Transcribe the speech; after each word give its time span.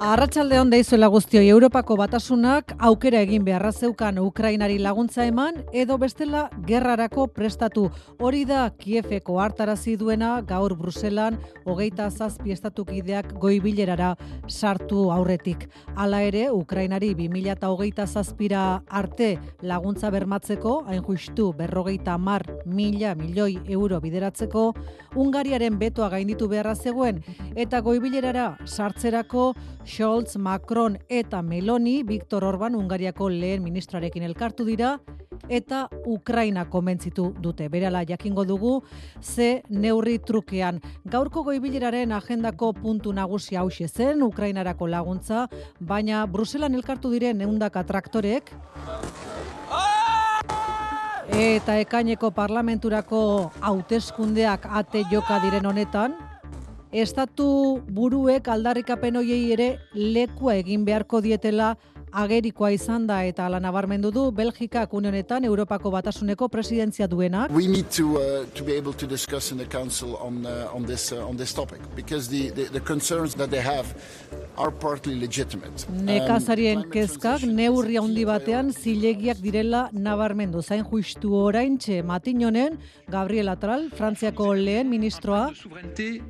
Arratsalde 0.00 0.60
on 0.60 0.68
deizuela 0.70 1.08
guztioi 1.10 1.48
Europako 1.50 1.96
batasunak 1.98 2.70
aukera 2.86 3.18
egin 3.24 3.42
beharra 3.42 3.72
zeukan 3.72 4.20
Ukrainari 4.22 4.76
laguntza 4.78 5.24
eman 5.26 5.56
edo 5.74 5.96
bestela 5.98 6.44
gerrarako 6.68 7.24
prestatu. 7.34 7.88
Hori 8.22 8.44
da 8.46 8.68
Kiefeko 8.78 9.40
hartarazi 9.42 9.96
duena 9.98 10.36
gaur 10.46 10.76
Bruselan 10.78 11.40
hogeita 11.66 12.06
zazpi 12.10 12.54
estatukideak 12.54 13.32
goibilerara 13.42 14.12
sartu 14.46 15.08
aurretik. 15.10 15.66
Hala 15.96 16.22
ere, 16.22 16.44
Ukrainari 16.52 17.10
2000 17.18 17.56
eta 17.56 17.72
hogeita 17.74 18.06
zazpira 18.06 18.84
arte 18.88 19.32
laguntza 19.62 20.12
bermatzeko, 20.14 20.84
hain 20.86 21.02
justu 21.02 21.50
berrogeita 21.58 22.16
mar 22.18 22.46
mila 22.64 23.16
milioi 23.16 23.58
euro 23.66 23.98
bideratzeko, 24.00 24.72
Ungariaren 25.18 25.78
betoa 25.80 26.08
gainditu 26.12 26.46
beharra 26.46 26.76
zegoen, 26.76 27.24
eta 27.56 27.80
goibilerara 27.82 28.52
sartzerako 28.64 29.54
Scholz, 29.88 30.36
Macron 30.36 30.98
eta 31.08 31.40
Meloni, 31.42 32.02
Viktor 32.02 32.44
Orban, 32.44 32.74
Ungariako 32.76 33.30
lehen 33.32 33.62
ministrarekin 33.64 34.22
elkartu 34.22 34.66
dira, 34.68 34.98
eta 35.48 35.88
Ukraina 36.04 36.66
komentzitu 36.68 37.30
dute. 37.40 37.70
Berala 37.72 38.04
jakingo 38.04 38.44
dugu, 38.44 38.82
ze 39.22 39.62
neurri 39.70 40.18
trukean. 40.18 40.82
Gaurko 41.08 41.42
goibileraren 41.42 42.12
agendako 42.12 42.74
puntu 42.76 43.12
nagusi 43.16 43.56
hause 43.56 43.88
zen, 43.88 44.22
Ukrainarako 44.22 44.86
laguntza, 44.86 45.48
baina 45.80 46.26
Bruselan 46.26 46.74
elkartu 46.74 47.10
diren 47.10 47.40
eundaka 47.40 47.84
traktorek, 47.88 48.52
eta 51.32 51.78
ekaineko 51.80 52.30
parlamenturako 52.34 53.50
hauteskundeak 53.60 54.66
ate 54.68 55.04
joka 55.10 55.40
diren 55.40 55.66
honetan, 55.66 56.16
estatu 56.92 57.82
buruek 57.92 58.48
aldarrikapen 58.48 59.16
hoiei 59.20 59.52
ere 59.52 59.68
lekua 59.94 60.56
egin 60.56 60.84
beharko 60.84 61.20
dietela 61.20 61.76
agerikoa 62.12 62.70
izan 62.70 63.06
da 63.06 63.22
eta 63.24 63.46
ala 63.46 63.60
nabarmendu 63.60 64.10
du 64.10 64.30
Belgikak 64.30 64.92
une 64.94 65.08
honetan 65.08 65.44
Europako 65.44 65.90
Batasuneko 65.90 66.48
presidentzia 66.48 67.06
duenak. 67.06 67.50
We 67.50 67.66
need 67.66 67.90
to 67.96 68.16
uh, 68.16 68.46
to 68.54 68.64
be 68.64 68.72
able 68.72 68.92
to 68.92 69.06
discuss 69.06 69.52
in 69.52 69.58
the 69.58 69.66
council 69.66 70.16
on 70.20 70.46
uh, 70.46 70.74
on 70.74 70.86
this 70.86 71.12
uh, 71.12 71.28
on 71.28 71.36
this 71.36 71.52
topic 71.52 71.80
because 71.96 72.28
the, 72.28 72.50
the 72.50 72.64
the 72.72 72.80
concerns 72.80 73.34
that 73.34 73.50
they 73.50 73.60
have 73.60 73.86
are 74.56 74.70
partly 74.70 75.18
legitimate. 75.20 75.86
Nekazarien 75.90 76.78
Um, 76.78 76.90
kezkak 76.90 77.42
neurri 77.42 77.96
handi 77.96 78.24
batean 78.24 78.72
zilegiak 78.72 79.38
direla 79.42 79.88
nabarmendu. 79.92 80.62
Zain 80.62 80.84
justu 80.84 81.32
oraintxe 81.34 82.02
Matinonen 82.02 82.78
Gabriel 83.08 83.48
Atral, 83.48 83.90
Frantziako 83.90 84.52
lehen 84.54 84.88
ministroa, 84.90 85.52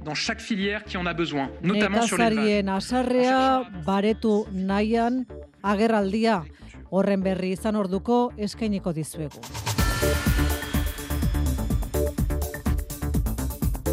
dans 0.05 0.15
chaque 0.15 0.41
filière 0.41 0.85
qui 0.85 0.97
en 0.97 1.07
a 1.07 1.15
besoin, 1.15 1.51
notamment 1.63 2.03
sur 2.03 2.17
l'élevage. 2.19 2.65
nekazarien 2.65 2.69
asarrea 2.69 3.65
baretu 3.87 4.45
nahian 4.53 5.25
agerraldia 5.63 6.43
horren 6.91 7.23
berri 7.23 7.53
izan 7.57 7.77
orduko 7.77 8.31
eskainiko 8.37 8.93
dizuegu. 8.93 9.78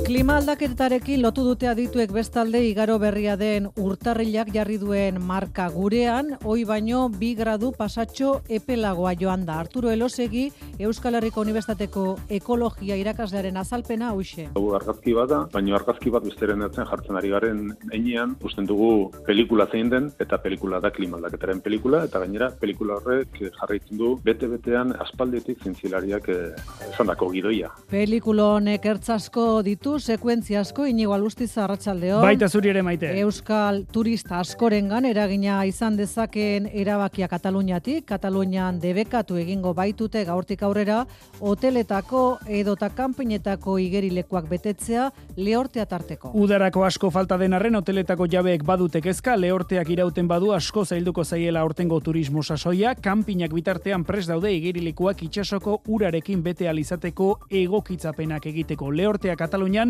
Klima 0.05 0.35
aldaketarekin 0.37 1.23
lotu 1.23 1.41
dute 1.41 1.65
adituek 1.65 2.11
bestalde 2.13 2.59
igaro 2.61 2.99
berria 3.01 3.33
den 3.41 3.65
urtarrilak 3.81 4.51
jarri 4.53 4.75
duen 4.77 5.15
marka 5.17 5.63
gurean, 5.73 6.27
hoi 6.45 6.59
baino 6.69 7.07
bi 7.09 7.31
gradu 7.33 7.71
pasatxo 7.73 8.35
epelagoa 8.57 9.15
joan 9.17 9.47
da. 9.47 9.55
Arturo 9.63 9.89
Elosegi, 9.89 10.43
Euskal 10.77 11.17
Herriko 11.17 11.41
Unibertsitateko 11.41 12.03
ekologia 12.37 12.99
irakaslearen 13.01 13.57
azalpena 13.57 14.11
hauxe. 14.11 14.45
Hau 14.53 14.75
argazki 14.77 15.15
bat 15.17 15.31
da, 15.31 15.39
baina 15.55 15.73
argazki 15.79 16.13
bat 16.13 16.29
besteren 16.29 16.61
atzen 16.67 16.85
jartzen 16.91 17.17
ari 17.17 17.33
garen 17.33 17.65
heinean, 17.89 18.37
usten 18.45 18.69
dugu 18.69 19.09
pelikula 19.25 19.65
zein 19.71 19.89
den, 19.89 20.11
eta 20.21 20.37
pelikula 20.45 20.83
da 20.85 20.93
klima 20.93 21.17
aldaketaren 21.17 21.65
pelikula, 21.65 22.03
eta 22.05 22.21
gainera 22.21 22.51
pelikula 22.61 22.99
horrek 22.99 23.41
jarraitzen 23.47 23.97
du 23.97 24.13
bete-betean 24.21 24.93
aspaldetik 25.07 25.65
zintzilariak 25.65 26.29
eh, 26.29 26.53
esandako 26.91 27.33
gidoia. 27.33 27.73
Pelikulo 27.89 28.51
honek 28.59 28.85
ertzasko 28.93 29.49
ditu, 29.65 29.94
sekuentzia 29.99 30.61
asko, 30.61 30.85
inigo 30.85 31.13
alustiz 31.13 31.51
arratsaldeon. 31.57 32.21
Baita 32.23 32.49
zuri 32.49 32.69
ere 32.71 32.81
maite. 32.81 33.11
Euskal 33.21 33.83
turista 33.91 34.39
askorengan 34.39 35.05
eragina 35.05 35.63
izan 35.65 35.97
dezakeen 35.97 36.69
erabakia 36.73 37.27
Kataluniatik, 37.27 38.05
Katalunian 38.09 38.79
debekatu 38.81 39.37
egingo 39.37 39.73
baitute 39.77 40.23
gaurtik 40.25 40.63
aurrera, 40.63 41.05
hoteletako 41.39 42.23
edota 42.47 42.89
kanpinetako 42.89 43.77
igerilekuak 43.83 44.49
betetzea 44.49 45.11
lehortea 45.37 45.85
tarteko. 45.85 46.31
Udarako 46.33 46.85
asko 46.87 47.11
falta 47.11 47.37
den 47.37 47.53
arren 47.53 47.75
hoteletako 47.75 48.27
jabeek 48.31 48.63
badute 48.65 49.01
kezka, 49.01 49.35
lehorteak 49.37 49.89
irauten 49.89 50.27
badu 50.27 50.51
asko 50.55 50.85
zailduko 50.85 51.23
zaiela 51.23 51.63
hortengo 51.63 51.99
turismo 52.01 52.43
sasoia, 52.43 52.95
kanpinak 52.95 53.53
bitartean 53.53 54.03
pres 54.03 54.25
daude 54.27 54.51
igerilekuak 54.55 55.21
itxasoko 55.27 55.81
urarekin 55.87 56.41
bete 56.43 56.69
alizateko 56.69 57.29
egokitzapenak 57.51 58.45
egiteko. 58.49 58.89
Lehortea 58.91 59.35
Katalunian 59.35 59.84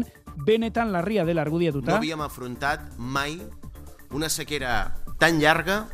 benetan 0.46 0.92
larria 0.92 1.24
dela 1.26 1.42
No 1.42 1.48
argudiatuta. 1.48 1.98
havíem 1.98 2.22
afrontat 2.22 2.98
mai 2.98 3.42
una 4.12 4.30
sequera 4.30 4.96
tan 5.18 5.40
llarga 5.40 5.88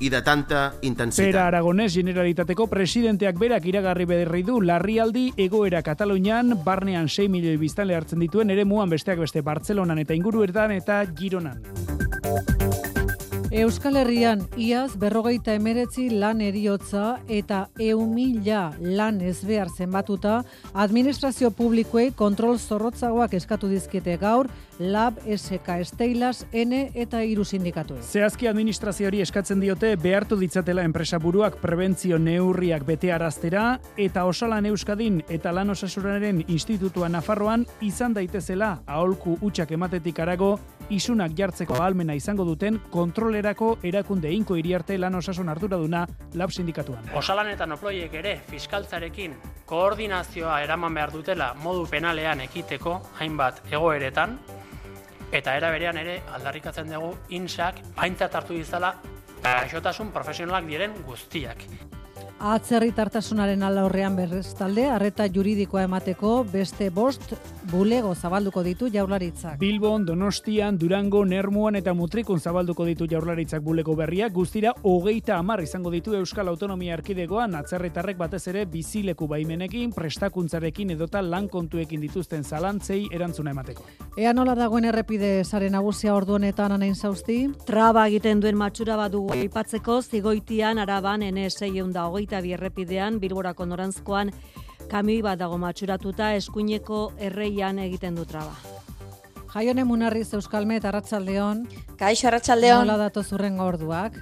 i 0.00 0.08
de 0.10 0.22
tanta 0.22 0.74
intensitat. 0.82 1.30
Pera 1.30 1.46
Aragonés 1.46 1.92
Generalitateko 1.94 2.66
presidenteak 2.66 3.38
berak 3.38 3.64
iragarri 3.66 4.04
berri 4.04 4.42
du 4.42 4.60
larrialdi 4.60 5.32
egoera 5.36 5.82
Katalunian 5.82 6.64
barnean 6.64 7.08
6 7.08 7.28
milioi 7.30 7.56
biztanle 7.56 7.94
hartzen 7.94 8.18
dituen 8.18 8.50
ere 8.50 8.64
muan 8.64 8.90
besteak 8.90 9.18
beste 9.18 9.42
Bartzelonan 9.42 9.98
eta 9.98 10.14
inguruetan 10.14 10.72
eta 10.72 11.04
Gironan. 11.14 11.62
Euskal 13.54 13.94
Herrian 14.00 14.40
iaz 14.58 14.96
berrogeita 14.98 15.52
emeretzi 15.54 16.08
lan 16.10 16.40
eriotza 16.42 17.20
eta 17.30 17.60
eumila 17.78 18.72
lan 18.82 19.20
ezbehar 19.22 19.68
zenbatuta 19.70 20.40
administrazio 20.84 21.52
publikoei 21.54 22.08
kontrol 22.18 22.58
zorrotzagoak 22.58 23.36
eskatu 23.38 23.70
dizkiete 23.70 24.16
gaur 24.18 24.50
Lab, 24.78 25.20
SK, 25.22 25.84
Steilas, 25.84 26.46
N 26.52 26.90
eta 26.94 27.20
hiru 27.22 27.44
sindikatuek. 27.44 28.02
Zehazki 28.02 28.48
administrazioari 28.50 29.20
eskatzen 29.22 29.60
diote 29.62 29.92
behartu 30.02 30.36
ditzatela 30.40 30.82
enpresa 30.82 31.20
buruak 31.22 31.60
prebentzio 31.62 32.18
neurriak 32.18 32.82
bete 32.86 33.12
araztera 33.14 33.78
eta 33.96 34.24
osalan 34.26 34.66
Euskadin 34.66 35.22
eta 35.28 35.52
lan 35.54 35.70
osasunaren 35.70 36.42
institutua 36.48 37.08
Nafarroan 37.08 37.66
izan 37.80 38.14
daitezela 38.14 38.80
aholku 38.86 39.38
utxak 39.40 39.70
ematetik 39.78 40.18
arago 40.18 40.56
isunak 40.90 41.32
jartzeko 41.38 41.78
ahalmena 41.78 42.14
izango 42.18 42.44
duten 42.44 42.80
kontrolerako 42.90 43.78
erakunde 43.82 44.32
inko 44.32 44.56
iriarte 44.56 44.98
lan 44.98 45.14
osasun 45.14 45.48
arduraduna 45.48 46.04
lab 46.34 46.50
sindikatuan. 46.50 47.14
Osalan 47.14 47.52
eta 47.54 47.66
noploiek 47.66 48.12
ere 48.14 48.40
fiskaltzarekin 48.50 49.38
koordinazioa 49.66 50.60
eraman 50.66 50.94
behar 50.94 51.12
dutela 51.14 51.54
modu 51.62 51.86
penalean 51.90 52.42
ekiteko 52.44 53.00
hainbat 53.20 53.62
egoeretan, 53.70 54.38
eta 55.34 55.56
era 55.58 55.70
berean 55.74 55.98
ere 55.98 56.20
aldarrikatzen 56.36 56.92
dugu 56.92 57.10
insak 57.34 57.80
aintzat 58.06 58.34
hartu 58.38 58.54
dizala 58.54 58.94
gaixotasun 59.42 60.12
profesionalak 60.14 60.68
diren 60.70 60.94
guztiak. 61.04 61.66
Atzerritartasunaren 62.44 63.62
alorrean 63.64 64.18
berrestalde, 64.18 64.82
arreta 64.92 65.24
juridikoa 65.32 65.86
emateko 65.86 66.32
beste 66.44 66.90
bost 66.92 67.30
bulego 67.70 68.10
zabalduko 68.14 68.60
ditu 68.62 68.90
jaurlaritzak. 68.92 69.54
Bilbon, 69.62 70.04
Donostian, 70.04 70.76
Durango, 70.76 71.22
Nermuan 71.24 71.78
eta 71.80 71.94
Mutrikun 71.96 72.40
zabalduko 72.40 72.84
ditu 72.84 73.06
jaurlaritzak 73.08 73.62
buleko 73.64 73.94
berriak, 73.96 74.34
guztira 74.36 74.74
hogeita 74.82 75.38
hamar 75.38 75.62
izango 75.64 75.88
ditu 75.94 76.12
Euskal 76.18 76.50
Autonomia 76.52 76.98
Erkidegoan 76.98 77.54
atzerritarrek 77.62 78.20
batez 78.20 78.42
ere 78.52 78.66
bizileku 78.68 79.26
baimenekin, 79.26 79.94
prestakuntzarekin 79.96 80.92
edota 80.98 81.24
lan 81.24 81.48
kontuekin 81.48 82.04
dituzten 82.04 82.44
zalantzei 82.44 83.06
erantzuna 83.10 83.56
emateko. 83.56 83.88
Ea 84.20 84.34
nola 84.36 84.52
dagoen 84.54 84.84
errepide 84.92 85.32
sare 85.44 85.72
nagusia 85.72 86.12
ordu 86.14 86.36
honetan 86.36 86.76
anain 86.76 86.94
zauzti? 86.94 87.40
Traba 87.64 88.04
egiten 88.12 88.44
duen 88.44 88.60
matxura 88.60 89.00
badugu 89.00 89.32
aipatzeko 89.32 90.02
zigoitian 90.02 90.84
araban 90.84 91.24
N6 91.32 91.88
da 91.88 92.04
hogeita 92.04 92.33
bi 92.42 92.54
errepidean 92.56 93.20
Bilborako 93.20 93.66
norantzkoan 93.66 94.32
kamioi 94.90 95.22
bat 95.22 95.38
dago 95.38 95.58
matxuratuta 95.58 96.32
eskuineko 96.38 97.12
erreian 97.18 97.78
egiten 97.78 98.14
du 98.14 98.24
traba. 98.24 98.56
Jaione 99.54 99.84
Munarriz 99.86 100.32
Euskalmet 100.34 100.84
Arratsaldeon. 100.84 101.66
Kaixo 101.98 102.26
Arratsaldeon. 102.26 102.88
Nola 102.88 102.96
dato 103.06 103.22
zurrengo 103.22 103.68
orduak? 103.70 104.18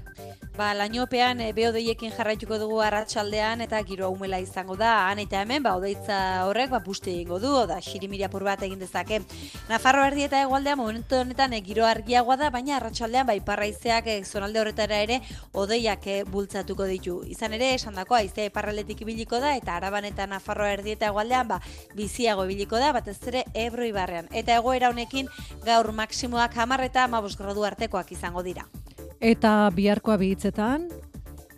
Ba, 0.53 0.75
lainopean 0.77 1.39
e, 1.41 1.47
beodeiekin 1.57 2.11
jarraituko 2.13 2.59
dugu 2.61 2.83
arratsaldean 2.85 3.63
eta 3.65 3.79
giro 3.89 4.11
umela 4.13 4.37
izango 4.37 4.75
da. 4.77 4.91
Han 5.09 5.23
eta 5.23 5.41
hemen, 5.41 5.63
ba, 5.65 5.73
odeitza 5.79 6.19
horrek, 6.45 6.69
ba, 6.75 6.81
buste 6.85 7.09
egingo 7.09 7.39
du, 7.41 7.55
oda, 7.63 7.79
xirimiria 7.81 8.29
pur 8.29 8.45
bat 8.45 8.61
egin 8.67 8.83
dezake. 8.83 9.23
Nafarro 9.71 10.05
erdi 10.05 10.27
eta 10.27 10.43
egualdean, 10.45 10.77
momentu 10.77 11.17
honetan, 11.17 11.57
e, 11.57 11.63
giro 11.65 11.87
argiagoa 11.89 12.37
da, 12.37 12.51
baina 12.53 12.77
arratsaldean 12.77 13.31
ba, 13.31 13.39
iparraizeak 13.41 14.13
e, 14.13 14.19
zonalde 14.29 14.61
horretara 14.61 15.01
ere, 15.07 15.23
odeiak 15.57 16.07
e, 16.07 16.19
bultzatuko 16.29 16.85
ditu. 16.93 17.17
Izan 17.33 17.57
ere, 17.57 17.73
esan 17.79 17.97
dako, 17.97 18.21
aizea 18.21 18.53
iparraletik 18.53 19.01
ibiliko 19.07 19.41
da, 19.41 19.57
eta 19.57 19.81
araban 19.81 20.05
eta 20.13 20.29
Nafarro 20.29 20.69
erdi 20.69 20.99
eta 20.99 21.09
egualdean, 21.15 21.49
ba, 21.49 21.63
biziago 21.97 22.45
ibiliko 22.45 22.77
da, 22.77 22.93
batez 22.93 23.17
ere, 23.33 23.47
ebro 23.55 23.89
ibarrean. 23.89 24.29
Eta 24.37 24.61
egoera 24.61 24.93
honekin, 24.93 25.33
gaur 25.65 25.95
maksimoak 25.97 26.61
hamarreta, 26.61 27.09
amabos 27.09 27.39
gradu 27.41 27.65
artekoak 27.65 28.13
izango 28.13 28.45
dira. 28.45 28.69
Eta 29.23 29.71
biharkoa 29.71 30.17
bihitzetan, 30.19 30.89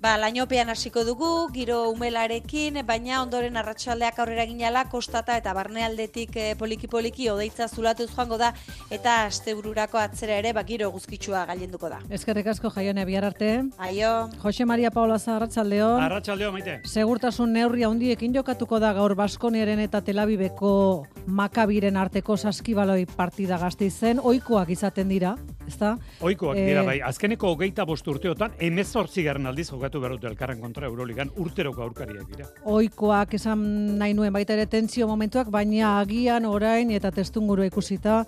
Ba, 0.05 0.19
lainopean 0.21 0.69
hasiko 0.69 1.01
dugu, 1.09 1.29
giro 1.49 1.79
umelarekin, 1.89 2.77
baina 2.85 3.23
ondoren 3.23 3.55
arratsaldeak 3.57 4.19
aurrera 4.21 4.45
ginala, 4.45 4.83
kostata 4.93 5.39
eta 5.41 5.55
barnealdetik 5.57 6.35
eh, 6.37 6.51
poliki-poliki 6.61 7.31
odeitza 7.33 7.71
zulatuz 7.73 8.11
joango 8.11 8.37
da, 8.37 8.51
eta 8.93 9.15
astebururako 9.31 9.97
atzera 9.97 10.37
ere, 10.43 10.53
ba, 10.53 10.61
giro 10.69 10.91
guzkitsua 10.93 11.47
gailenduko 11.49 11.89
da. 11.89 12.03
eskerrik 12.13 12.51
asko 12.53 12.69
jaione 12.75 13.07
bihar 13.09 13.25
arte. 13.31 13.49
Aio. 13.79 14.11
Jose 14.43 14.67
Maria 14.69 14.91
Paula 14.91 15.17
Arratsaldeon. 15.17 16.03
Arratxaldeo, 16.03 16.53
maite. 16.53 16.77
Segurtasun 16.85 17.57
neurri 17.57 17.89
handiekin 17.89 18.37
jokatuko 18.37 18.83
da 18.85 18.93
gaur 18.93 19.17
Baskonieren 19.17 19.81
eta 19.81 20.03
Tel 20.05 20.19
Aviveko 20.19 21.07
Makabiren 21.27 21.97
arteko 21.97 22.37
saskibaloi 22.37 23.07
partida 23.07 23.57
zen, 23.89 24.21
ohikoak 24.21 24.69
izaten 24.69 25.09
dira, 25.09 25.35
ezta? 25.67 25.97
Ohikoak 26.21 26.59
Eh, 26.59 26.67
dira 26.67 26.83
bai, 26.83 27.01
azkeneko 27.01 27.49
hogeita 27.55 27.87
bost 27.87 28.07
urteotan, 28.07 28.53
emezortzi 28.61 29.23
garren 29.23 29.47
aldiz 29.47 29.71
jokatu 29.71 29.94
behar 30.01 30.17
dute 30.17 30.29
elkarren 30.31 30.61
kontra 30.61 30.87
Euroligan 30.87 31.31
urteroko 31.37 31.83
aurkariak 31.83 32.29
dira. 32.31 32.49
Ohikoak 32.65 33.35
esan 33.39 33.65
nahi 33.99 34.15
nuen 34.15 34.33
baita 34.33 34.55
ere 34.55 34.67
tentsio 34.67 35.09
momentuak, 35.09 35.51
baina 35.51 35.99
agian 36.01 36.45
orain 36.49 36.91
eta 36.91 37.11
testunguru 37.15 37.65
ikusita, 37.65 38.25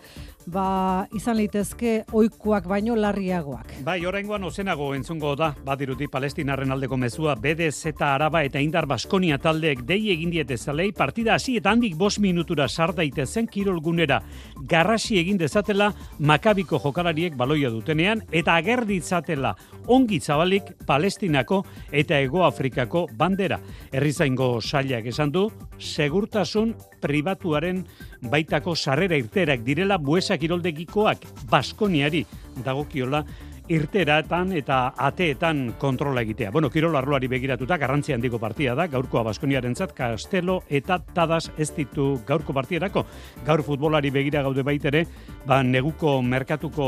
ba 0.46 1.06
izan 1.14 1.36
litezke 1.40 2.04
ohikoak 2.12 2.68
baino 2.70 2.94
larriagoak. 2.96 3.72
Bai, 3.84 3.98
oraingoan 4.06 4.44
ozenago 4.46 4.92
entzungo 4.94 5.34
da, 5.36 5.50
badiruti 5.64 6.06
palestinarren 6.08 6.70
aldeko 6.72 6.96
mezua, 6.96 7.34
BDZ 7.34 7.94
Araba 8.06 8.44
eta 8.46 8.62
Indar 8.62 8.86
Baskonia 8.86 9.38
taldeek 9.42 9.82
dei 9.86 10.12
egin 10.14 10.30
diete 10.30 10.56
zalei, 10.56 10.92
partida 10.92 11.34
hasi 11.34 11.56
eta 11.58 11.72
handik 11.74 11.96
bost 11.98 12.20
minutura 12.22 12.68
sar 12.68 12.94
daitezen 12.94 13.48
kirolgunera 13.50 14.20
garrasi 14.68 15.18
egin 15.18 15.38
dezatela 15.38 15.92
Makabiko 16.18 16.78
jokalariek 16.82 17.34
baloia 17.36 17.70
dutenean 17.70 18.22
eta 18.30 18.54
ager 18.56 18.84
ditzatela 18.86 19.54
ongi 19.86 20.20
zabalik 20.20 20.72
Palestinako 20.86 21.55
eta 21.92 22.20
Ego 22.20 22.44
Afrikako 22.46 23.06
bandera. 23.12 23.58
Herrizaingo 23.92 24.60
sailak 24.60 25.06
esan 25.12 25.32
du, 25.34 25.46
segurtasun 25.78 26.74
pribatuaren 27.02 27.84
baitako 28.30 28.74
sarrera 28.76 29.18
irterak 29.20 29.62
direla 29.66 29.98
buesa 29.98 30.38
kiroldegikoak 30.38 31.26
Baskoniari 31.50 32.24
dagokiola 32.64 33.24
irteratan 33.68 34.52
eta 34.54 34.92
ateetan 34.96 35.74
kontrola 35.78 36.22
egitea. 36.22 36.50
Bueno, 36.54 36.70
kirol 36.70 36.94
arloari 36.96 37.28
begiratuta 37.28 37.78
garrantzi 37.78 38.14
handiko 38.14 38.38
partia 38.38 38.74
da, 38.78 38.86
gaurkoa 38.90 39.24
Baskoniarentzat 39.26 39.94
Castelo 39.96 40.60
eta 40.68 40.98
Tadas 41.14 41.50
ez 41.58 41.72
ditu 41.74 42.20
gaurko 42.26 42.54
partierako. 42.54 43.04
Gaur 43.46 43.62
futbolari 43.66 44.10
begira 44.14 44.42
gaude 44.46 44.62
baitere, 44.66 45.04
ba 45.46 45.62
neguko 45.62 46.20
merkatuko 46.22 46.86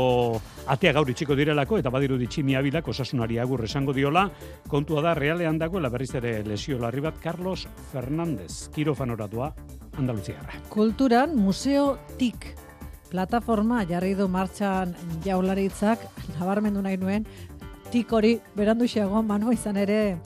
atea 0.67 0.93
gaur 0.95 1.09
itxiko 1.11 1.35
direlako 1.35 1.81
eta 1.81 1.91
badiru 1.91 2.17
ditximi 2.21 2.55
abilak 2.55 2.87
osasunari 2.87 3.39
agur 3.39 3.65
esango 3.67 3.93
diola, 3.93 4.29
kontua 4.67 5.03
da 5.03 5.13
realean 5.17 5.59
dagoela 5.59 5.89
berriz 5.89 6.13
ere 6.15 6.39
lesio 6.47 6.79
larri 6.79 7.03
bat 7.03 7.19
Carlos 7.19 7.67
Fernández, 7.91 8.69
kirofanoratua 8.75 9.53
Andaluziarra. 9.99 10.63
Kulturan 10.69 11.35
Museo 11.35 11.97
TIK 12.17 12.68
plataforma 13.09 13.83
jarri 13.89 14.15
du 14.15 14.27
martxan 14.27 14.95
jaularitzak, 15.25 16.03
nabarmendu 16.37 16.83
nahi 16.85 16.97
nuen, 16.97 17.25
TIK 17.89 18.13
hori 18.13 18.35
berandu 18.55 18.87
xeago, 18.87 19.23
mano 19.25 19.51
izan 19.51 19.77
ere, 19.81 20.17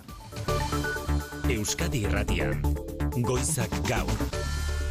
Euskadi 1.50 2.02
Irratian. 2.06 2.60
Goizak 3.22 3.70
gaur. 3.88 4.26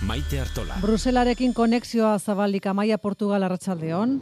Maite 0.06 0.40
Artola. 0.40 0.78
Bruselarekin 0.82 1.54
konexioa 1.54 2.18
zabalik 2.20 2.66
Amaia 2.68 2.98
Portugal 2.98 3.44
arratsaldeon. 3.44 4.22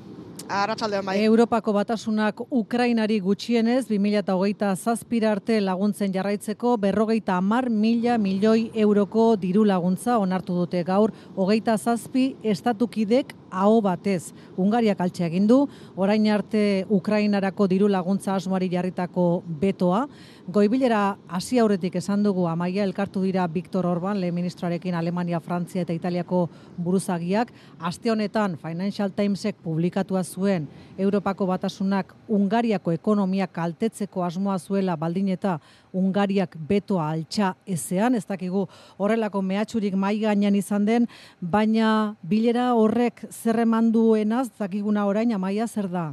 Arratsaldeon 0.54 1.06
bai. 1.06 1.16
Europako 1.24 1.74
batasunak 1.74 2.42
Ukrainari 2.52 3.20
gutxienez 3.24 3.88
20hogeita 3.90 4.74
zazpira 4.76 5.32
arte 5.32 5.60
laguntzen 5.62 6.14
jarraitzeko 6.14 6.76
berrogeita 6.78 7.38
hamar 7.40 7.70
mila 7.70 8.18
milioi 8.18 8.70
euroko 8.86 9.36
diru 9.40 9.64
laguntza 9.66 10.18
onartu 10.20 10.54
dute 10.54 10.84
gaur 10.84 11.14
hogeita 11.36 11.78
zazpi 11.78 12.36
estatukidek 12.44 13.34
aho 13.54 13.82
batez. 13.86 14.34
Ungariak 14.58 15.02
altxe 15.06 15.28
egin 15.28 15.48
du, 15.48 15.60
orain 15.96 16.26
arte 16.34 16.86
Ukrainarako 16.90 17.68
diru 17.70 17.88
laguntza 17.88 18.36
asmoari 18.36 18.70
jarritako 18.72 19.44
betoa. 19.62 20.08
Goibilera 20.54 21.16
hasi 21.30 21.60
aurretik 21.62 21.96
esan 22.02 22.24
dugu 22.26 22.48
amaia 22.50 22.84
elkartu 22.84 23.22
dira 23.24 23.46
Viktor 23.48 23.86
Orban, 23.88 24.20
lehen 24.20 24.36
ministroarekin 24.36 24.96
Alemania, 24.96 25.40
Frantzia 25.40 25.86
eta 25.86 25.94
Italiako 25.94 26.50
buruzagiak. 26.78 27.54
Aste 27.80 28.12
honetan 28.12 28.58
Financial 28.60 29.14
Timesek 29.14 29.62
publikatua 29.64 30.23
zuen 30.24 30.68
Europako 30.98 31.46
batasunak 31.46 32.14
Ungariako 32.28 32.92
ekonomia 32.92 33.48
kaltetzeko 33.48 34.24
asmoa 34.24 34.58
zuela 34.60 34.96
baldin 34.96 35.30
eta 35.30 35.60
Ungariak 35.94 36.56
betoa 36.58 37.10
altxa 37.12 37.54
ezean, 37.66 38.16
ez 38.16 38.26
dakigu 38.26 38.68
horrelako 38.98 39.42
mehatxurik 39.42 39.94
mai 39.94 40.18
gainean 40.20 40.56
izan 40.56 40.86
den, 40.86 41.08
baina 41.40 42.16
bilera 42.24 42.74
horrek 42.74 43.26
zer 43.30 43.60
eman 43.66 43.92
duenaz, 43.92 44.50
dakiguna 44.60 45.06
orain 45.06 45.34
amaia 45.34 45.68
zer 45.68 45.90
da? 45.90 46.12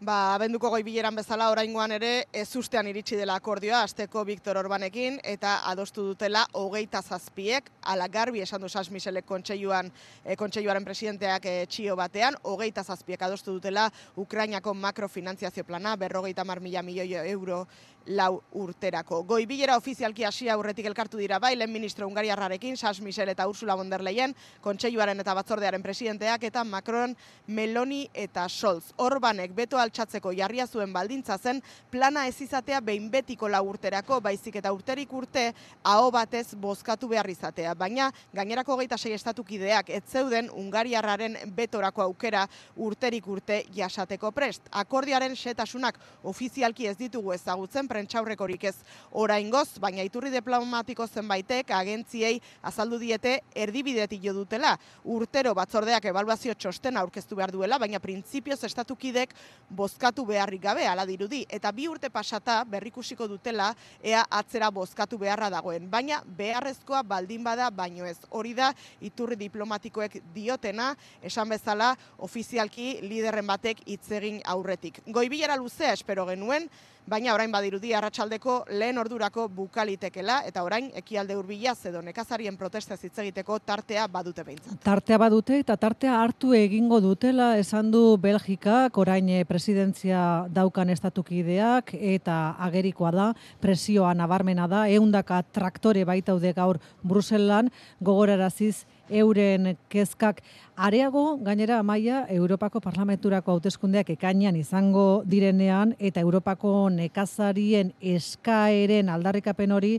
Ba, 0.00 0.34
abenduko 0.34 0.70
goi 0.70 0.82
bileran 0.86 1.16
bezala 1.18 1.48
oraingoan 1.50 1.92
ere 1.96 2.10
ez 2.32 2.48
ustean 2.56 2.86
iritsi 2.86 3.16
dela 3.18 3.34
akordioa 3.38 3.80
asteko 3.82 4.22
Viktor 4.24 4.58
Orbanekin 4.60 5.18
eta 5.26 5.56
adostu 5.70 6.04
dutela 6.06 6.44
hogeita 6.60 7.02
zazpiek, 7.02 7.70
ala 7.82 8.06
garbi 8.08 8.40
esan 8.44 8.62
du 8.62 8.68
Sas 8.68 8.90
Michele 8.94 9.22
kontseiluan, 9.22 9.90
e, 10.24 10.36
kontseiluaren 10.36 10.86
presidenteak 10.86 11.46
e, 11.50 11.56
txio 11.66 11.96
batean, 11.98 12.38
hogeita 12.44 12.84
zazpiek 12.84 13.22
adostu 13.22 13.56
dutela 13.58 13.88
Ukrainako 14.16 14.74
makrofinantziazio 14.74 15.64
plana, 15.64 15.96
berrogeita 15.96 16.44
mar 16.44 16.60
mila 16.60 16.82
milioi 16.82 17.14
euro 17.26 17.66
lau 18.08 18.40
urterako. 18.56 19.22
Goi 19.28 19.44
bilera 19.46 19.76
ofizialki 19.76 20.24
hasi 20.24 20.48
aurretik 20.48 20.86
elkartu 20.88 21.18
dira 21.20 21.38
bai, 21.38 21.54
lehen 21.56 21.72
ministro 21.72 22.06
Ungariarrarekin, 22.08 22.76
Sas 22.76 23.00
Michel 23.00 23.28
eta 23.28 23.48
Ursula 23.48 23.74
von 23.76 23.90
der 23.90 24.02
Leyen, 24.02 24.34
kontseiluaren 24.64 25.20
eta 25.20 25.34
batzordearen 25.34 25.82
presidenteak 25.82 26.44
eta 26.48 26.64
Macron, 26.64 27.16
Meloni 27.46 28.06
eta 28.14 28.48
Scholz. 28.48 28.94
Orbanek 28.96 29.54
beto 29.54 29.78
altxatzeko 29.88 30.32
jarria 30.36 30.66
zuen 30.68 30.92
baldintza 30.92 31.38
zen 31.38 31.62
plana 31.90 32.26
ez 32.28 32.36
izatea 32.44 32.80
behin 32.84 33.08
betiko 33.10 33.48
lau 33.48 33.64
urterako, 33.70 34.20
baizik 34.20 34.60
eta 34.60 34.72
urterik 34.72 35.12
urte 35.12 35.48
aho 35.82 36.10
batez 36.14 36.54
bozkatu 36.54 37.08
behar 37.08 37.28
izatea. 37.30 37.74
Baina, 37.74 38.10
gainerako 38.34 38.76
geita 38.82 38.98
sei 38.98 39.14
estatukideak 39.16 39.90
ez 39.90 40.02
zeuden 40.08 40.50
Ungariarraren 40.58 41.36
betorako 41.56 42.02
aukera 42.04 42.44
urterik 42.76 43.26
urte 43.28 43.62
jasateko 43.74 44.30
prest. 44.36 44.68
Akordiaren 44.70 45.36
setasunak 45.36 45.98
ofizialki 46.22 46.88
ez 46.88 46.96
ditugu 46.98 47.32
ezagutzen, 47.32 47.88
prentxaurrekorik 47.88 48.68
ez 48.70 48.74
oraingoz, 49.12 49.78
baina 49.80 50.04
iturri 50.06 50.30
diplomatiko 50.34 51.06
zenbaitek 51.06 51.70
agentziei 51.74 52.36
azaldu 52.62 52.98
diete 53.00 53.38
erdibidetik 53.54 54.22
jo 54.24 54.34
dutela. 54.42 54.76
Urtero 55.04 55.54
batzordeak 55.56 56.10
ebaluazio 56.10 56.54
txosten 56.54 56.96
aurkeztu 57.00 57.38
behar 57.38 57.52
duela, 57.54 57.78
baina 57.78 58.00
printzipioz 58.02 58.60
estatukidek 58.68 59.34
bozkatu 59.78 60.24
beharrik 60.26 60.62
gabe, 60.66 60.86
ala 60.88 61.06
dirudi. 61.06 61.44
Eta 61.48 61.70
bi 61.72 61.86
urte 61.90 62.10
pasata 62.10 62.58
berrikusiko 62.66 63.28
dutela 63.30 63.70
ea 64.02 64.24
atzera 64.40 64.70
bozkatu 64.74 65.18
beharra 65.22 65.50
dagoen. 65.54 65.86
Baina 65.90 66.20
beharrezkoa 66.40 67.04
baldin 67.06 67.46
bada, 67.46 67.70
baino 67.70 68.08
ez. 68.08 68.18
Hori 68.30 68.54
da, 68.58 68.72
iturri 69.00 69.38
diplomatikoek 69.38 70.20
diotena, 70.34 70.90
esan 71.22 71.54
bezala, 71.54 71.94
ofizialki 72.28 72.98
liderren 73.06 73.46
batek 73.46 73.84
itzegin 73.86 74.42
aurretik. 74.44 75.02
Goibilera 75.06 75.56
luzea 75.56 75.94
espero 75.94 76.26
genuen, 76.28 76.68
baina 77.08 77.32
orain 77.34 77.52
badirudi 77.52 77.94
arratsaldeko 77.96 78.54
lehen 78.80 78.98
ordurako 79.00 79.46
bukalitekela 79.48 80.42
eta 80.48 80.62
orain 80.64 80.90
ekialde 81.00 81.36
hurbila 81.38 81.74
edo 81.88 82.02
nekazarien 82.04 82.56
protesta 82.56 82.96
hitz 83.00 83.18
egiteko 83.22 83.58
tartea 83.58 84.06
badute 84.12 84.44
behintzat. 84.44 84.76
Tartea 84.84 85.18
badute 85.18 85.58
eta 85.62 85.76
tartea 85.76 86.18
hartu 86.20 86.52
egingo 86.54 87.00
dutela 87.00 87.56
esan 87.58 87.90
du 87.90 88.02
Belgikak 88.20 88.98
orain 88.98 89.28
eh, 89.28 89.44
presidentzia 89.68 90.48
daukan 90.48 90.88
estatukideak 90.88 91.90
eta 91.92 92.56
agerikoa 92.64 93.10
da 93.12 93.26
presioa 93.60 94.14
nabarmena 94.16 94.64
da 94.64 94.86
ehundaka 94.88 95.42
traktore 95.52 96.06
baitaude 96.08 96.54
gaur 96.56 96.78
Bruselan 97.04 97.68
gogoraraziz 98.00 98.86
euren 99.10 99.76
kezkak 99.92 100.40
areago 100.74 101.36
gainera 101.44 101.82
amaia 101.84 102.24
Europako 102.30 102.80
Parlamenturako 102.80 103.58
hauteskundeak 103.58 104.14
ekainean 104.16 104.56
izango 104.56 105.22
direnean 105.28 105.92
eta 105.98 106.24
Europako 106.24 106.88
nekazarien 106.88 107.92
eskaeren 108.00 109.12
aldarrikapen 109.12 109.72
hori 109.72 109.98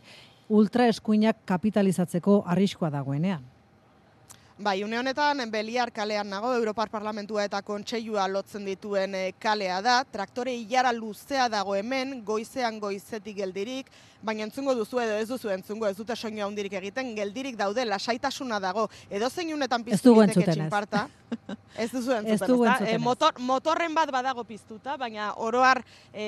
ultraeskuinak 0.50 1.46
kapitalizatzeko 1.46 2.42
arriskoa 2.48 2.90
dagoenean. 2.90 3.59
Bai, 4.62 4.84
une 4.84 4.98
honetan, 5.00 5.40
Beliar 5.50 5.90
kalean 5.96 6.28
nago, 6.28 6.50
Europar 6.54 6.90
Parlamentua 6.92 7.46
eta 7.48 7.62
Kontseilua 7.64 8.26
lotzen 8.28 8.66
dituen 8.68 9.14
eh, 9.16 9.30
kalea 9.40 9.78
da. 9.80 9.94
Traktore 10.04 10.52
hilara 10.52 10.92
luzea 10.92 11.46
dago 11.48 11.78
hemen, 11.80 12.18
goizean 12.28 12.76
goizetik 12.84 13.38
geldirik, 13.38 13.88
baina 14.22 14.44
entzungo 14.44 14.76
duzu 14.76 15.00
edo 15.00 15.16
ez 15.16 15.30
duzu 15.30 15.54
entzungo, 15.54 15.88
ez 15.88 15.96
dute 15.96 16.18
soinua 16.18 16.50
handirik 16.50 16.76
egiten, 16.82 17.14
geldirik 17.16 17.56
daude, 17.56 17.86
lasaitasuna 17.88 18.60
dago. 18.60 18.90
Edo 19.08 19.30
zein 19.30 19.54
unetan 19.56 19.88
piztu 19.88 20.18
diteke 20.20 20.52
txinparta. 20.52 21.06
Ez 21.80 21.92
duzu 21.94 22.12
entzuten, 22.18 22.82
ez, 22.82 22.96
e, 22.96 22.98
motor, 23.00 23.38
motorren 23.40 23.94
bat 23.96 24.10
badago 24.12 24.44
piztuta, 24.44 24.98
baina 24.98 25.30
oroar 25.38 25.80
e, 26.12 26.26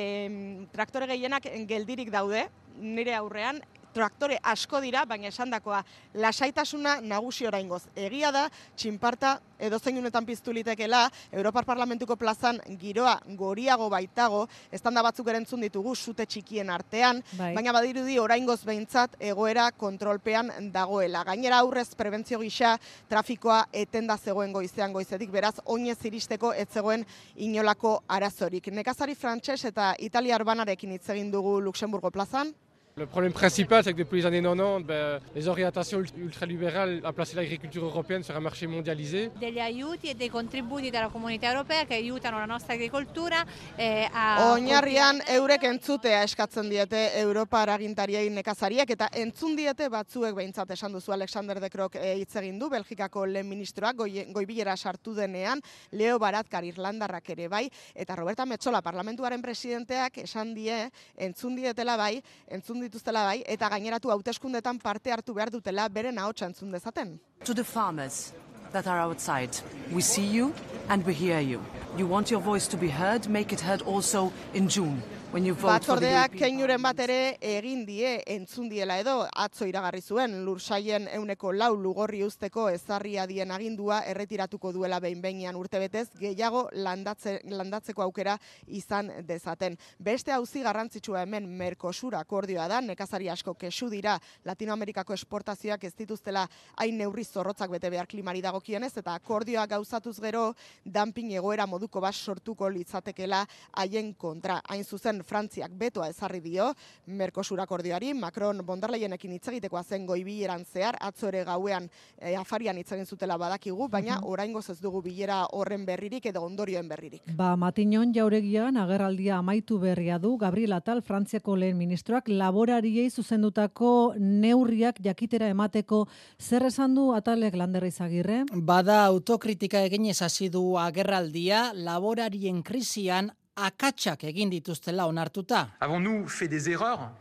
traktore 0.72 1.10
gehienak 1.10 1.50
geldirik 1.68 2.14
daude, 2.14 2.46
nire 2.80 3.16
aurrean, 3.18 3.60
traktore 3.94 4.40
asko 4.44 4.82
dira, 4.82 5.06
baina 5.06 5.30
esandakoa 5.32 5.84
lasaitasuna 6.14 7.00
nagusi 7.02 7.48
oraingoz. 7.48 7.84
Egia 7.96 8.32
da, 8.32 8.48
txinparta 8.76 9.38
edo 9.62 9.78
zeinunetan 9.80 10.26
piztu 10.26 10.54
litekela, 10.54 11.04
Europar 11.32 11.66
Parlamentuko 11.66 12.16
plazan 12.18 12.60
giroa 12.82 13.14
goriago 13.38 13.90
baitago, 13.94 14.48
estanda 14.74 15.04
batzuk 15.06 15.30
erentzun 15.30 15.62
ditugu 15.62 15.94
sute 15.96 16.26
txikien 16.26 16.70
artean, 16.74 17.22
bai. 17.38 17.52
baina 17.56 17.74
badirudi 17.76 18.18
oraingoz 18.20 18.60
behintzat 18.66 19.20
egoera 19.20 19.70
kontrolpean 19.78 20.72
dagoela. 20.74 21.24
Gainera 21.28 21.62
aurrez 21.62 21.92
prebentzio 21.96 22.40
gisa 22.42 22.74
trafikoa 23.10 23.66
etenda 23.84 24.18
zegoen 24.18 24.54
goizean 24.54 24.94
goizetik, 24.94 25.32
beraz 25.32 25.58
oinez 25.66 26.00
iristeko 26.10 26.54
ez 26.54 26.68
zegoen 26.74 27.06
inolako 27.36 28.00
arazorik. 28.08 28.72
Nekazari 28.74 29.16
frantses 29.16 29.62
eta 29.70 29.94
italiar 30.00 30.44
banarekin 30.48 30.98
hitz 30.98 31.08
egin 31.14 31.32
dugu 31.32 31.60
Luxemburgo 31.62 32.12
plazan, 32.12 32.54
Le 32.98 33.06
problème 33.06 33.32
principal, 33.32 33.84
c'est 33.84 33.94
que 33.94 34.00
depuis 34.00 34.20
les 34.20 34.26
années 34.26 34.42
90, 34.42 34.86
ben, 34.86 35.20
les 35.34 35.48
orientations 35.48 36.04
ultralibérales 36.18 37.00
a 37.06 37.14
placé 37.14 37.38
l'agriculture 37.38 37.86
européenne 37.86 38.22
sur 38.22 38.36
un 38.36 38.42
marché 38.42 38.68
mondialisé. 38.68 39.32
Degli 39.40 39.60
aiuti 39.60 40.10
e 40.10 40.16
dei 40.16 40.30
contributi 40.30 40.90
dalla 40.90 41.08
comunità 41.08 41.48
europea 41.48 41.86
che 41.86 41.94
aiutano 41.94 42.38
la 42.38 42.46
nostra 42.46 42.74
agricoltura 42.74 43.46
eh, 43.78 44.10
a... 44.12 44.52
Oinarrian 44.52 45.22
eurek 45.26 45.64
entzutea 45.64 46.24
eskatzen 46.24 46.68
diete 46.68 47.14
Europa 47.16 47.62
aragintariei 47.62 48.30
nekazariak 48.30 48.92
eta 48.92 49.08
entzun 49.14 49.56
diete 49.56 49.88
batzuek 49.90 50.36
behintzat 50.36 50.76
esan 50.76 50.92
duzu 50.92 51.14
Alexander 51.16 51.62
de 51.62 51.70
Krok 51.70 51.96
eh, 51.96 52.18
hitz 52.20 52.36
egin 52.36 52.60
du 52.60 52.70
Belgikako 52.70 53.26
lehen 53.26 53.48
ministroak 53.48 53.96
goi, 54.04 54.26
goibilera 54.34 54.76
sartu 54.76 55.16
denean 55.16 55.62
Leo 55.92 56.20
Baratkar 56.20 56.68
Irlandarrak 56.68 57.30
ere 57.30 57.48
bai 57.48 57.70
eta 57.96 58.20
Roberta 58.20 58.46
Metzola 58.46 58.82
parlamentuaren 58.82 59.42
presidenteak 59.42 60.18
esan 60.26 60.54
die 60.54 60.90
entzun 61.16 61.56
dietela 61.56 61.96
bai 61.96 62.18
entzun 62.52 62.81
dituztela 62.82 63.24
bai, 63.24 63.44
eta 63.46 63.70
gaineratu 63.70 64.10
hauteskundetan 64.10 64.80
parte 64.80 65.12
hartu 65.12 65.34
behar 65.34 65.50
dutela 65.52 65.88
beren 65.90 66.18
ahotsa 66.18 66.46
entzun 66.46 66.72
dezaten. 66.72 67.20
To 67.46 67.54
the 67.54 67.64
farmers 67.64 68.34
that 68.74 68.88
are 68.88 69.00
outside, 69.00 69.58
we 69.92 70.02
see 70.02 70.26
you 70.26 70.54
and 70.90 71.06
we 71.06 71.14
hear 71.14 71.40
you. 71.40 71.62
You 71.98 72.08
want 72.08 72.32
your 72.32 72.42
voice 72.42 72.68
to 72.68 72.78
be 72.78 72.90
heard, 72.90 73.28
make 73.30 73.52
it 73.54 73.62
heard 73.62 73.82
also 73.84 74.32
in 74.54 74.68
June. 74.70 75.02
Batzordeak 75.32 76.34
keinuren 76.36 76.82
bat 76.84 76.98
ere 77.00 77.38
egin 77.40 77.86
die 77.88 78.10
entzun 78.34 78.66
diela 78.68 78.98
edo 79.00 79.14
atzo 79.40 79.64
iragarri 79.64 80.02
zuen 80.04 80.34
lursaien 80.44 81.06
euneko 81.08 81.54
lau 81.56 81.70
lugorri 81.80 82.20
usteko 82.26 82.66
ezarria 82.68 83.24
dien 83.30 83.54
agindua 83.56 84.02
erretiratuko 84.12 84.74
duela 84.76 85.00
behin 85.00 85.22
behinean 85.24 85.56
urte 85.56 85.80
betez 85.80 86.10
gehiago 86.20 86.66
landatze, 86.74 87.38
landatzeko 87.48 88.04
aukera 88.04 88.34
izan 88.68 89.14
dezaten. 89.24 89.78
Beste 89.98 90.34
hauzi 90.36 90.66
garrantzitsua 90.66 91.22
hemen 91.24 91.48
Mercosur 91.48 92.20
akordioa 92.20 92.68
da, 92.68 92.82
nekazari 92.82 93.32
asko 93.32 93.54
kesu 93.56 93.88
dira 93.90 94.18
Latinoamerikako 94.44 95.16
esportazioak 95.16 95.88
ez 95.88 95.94
dituztela 95.96 96.44
hain 96.76 97.00
neurri 97.00 97.24
zorrotzak 97.24 97.72
bete 97.72 97.90
behar 97.90 98.12
klimari 98.12 98.44
dagokienez 98.44 98.92
eta 98.98 99.16
akordioa 99.16 99.64
gauzatuz 99.78 100.18
gero 100.20 100.50
dumping 100.84 101.32
egoera 101.40 101.66
moduko 101.66 102.04
bat 102.04 102.20
sortuko 102.20 102.68
litzatekela 102.68 103.46
haien 103.80 104.14
kontra. 104.14 104.60
Hain 104.68 104.84
zuzen 104.84 105.21
Frantziak 105.24 105.72
betoa 105.78 106.10
ezarri 106.10 106.42
dio 106.42 106.72
Mercosur 107.08 107.60
akordioari, 107.62 108.14
Macron 108.14 108.62
bondarleienekin 108.66 109.36
hitz 109.36 109.48
egitekoa 109.54 109.84
zen 109.84 110.06
goibileran 110.06 110.66
zehar, 110.66 110.98
atzo 111.02 111.30
ere 111.30 111.44
gauean 111.48 111.90
e, 112.18 112.36
afarian 112.36 112.78
hitz 112.78 112.92
egin 112.92 113.06
zutela 113.06 113.38
badakigu, 113.38 113.88
baina 113.88 114.18
mm 114.18 114.30
oraingoz 114.32 114.70
ez 114.70 114.80
dugu 114.80 115.02
bilera 115.02 115.42
horren 115.58 115.84
berririk 115.86 116.26
edo 116.30 116.44
ondorioen 116.46 116.88
berririk. 116.88 117.24
Ba, 117.36 117.56
Matinon 117.60 118.14
jauregian 118.14 118.78
agerraldia 118.78 119.38
amaitu 119.38 119.80
berria 119.80 120.20
du 120.20 120.38
Gabriel 120.38 120.74
Atal 120.78 121.02
Frantziako 121.02 121.56
lehen 121.56 121.78
ministroak 121.78 122.30
laborariei 122.30 123.10
zuzendutako 123.10 124.14
neurriak 124.18 125.02
jakitera 125.04 125.50
emateko 125.52 126.06
zer 126.40 126.66
esan 126.70 126.96
du 126.96 127.12
Atalek 127.16 127.56
landerri 127.60 127.92
izagirre? 127.92 128.44
Bada 128.54 129.04
autokritika 129.06 129.84
egin 129.88 130.08
hasi 130.12 130.50
du 130.50 130.78
agerraldia 130.78 131.72
laborarien 131.74 132.64
krisian 132.64 133.32
akatsak 133.56 134.24
egin 134.24 134.50
dituztela 134.50 135.06
onartuta. 135.06 135.68
Avons-nous 135.80 136.28
fait 136.28 136.48
des 136.48 136.70
erreurs? 136.70 137.12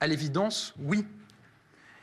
À 0.00 0.06
l'évidence, 0.06 0.74
oui. 0.78 1.04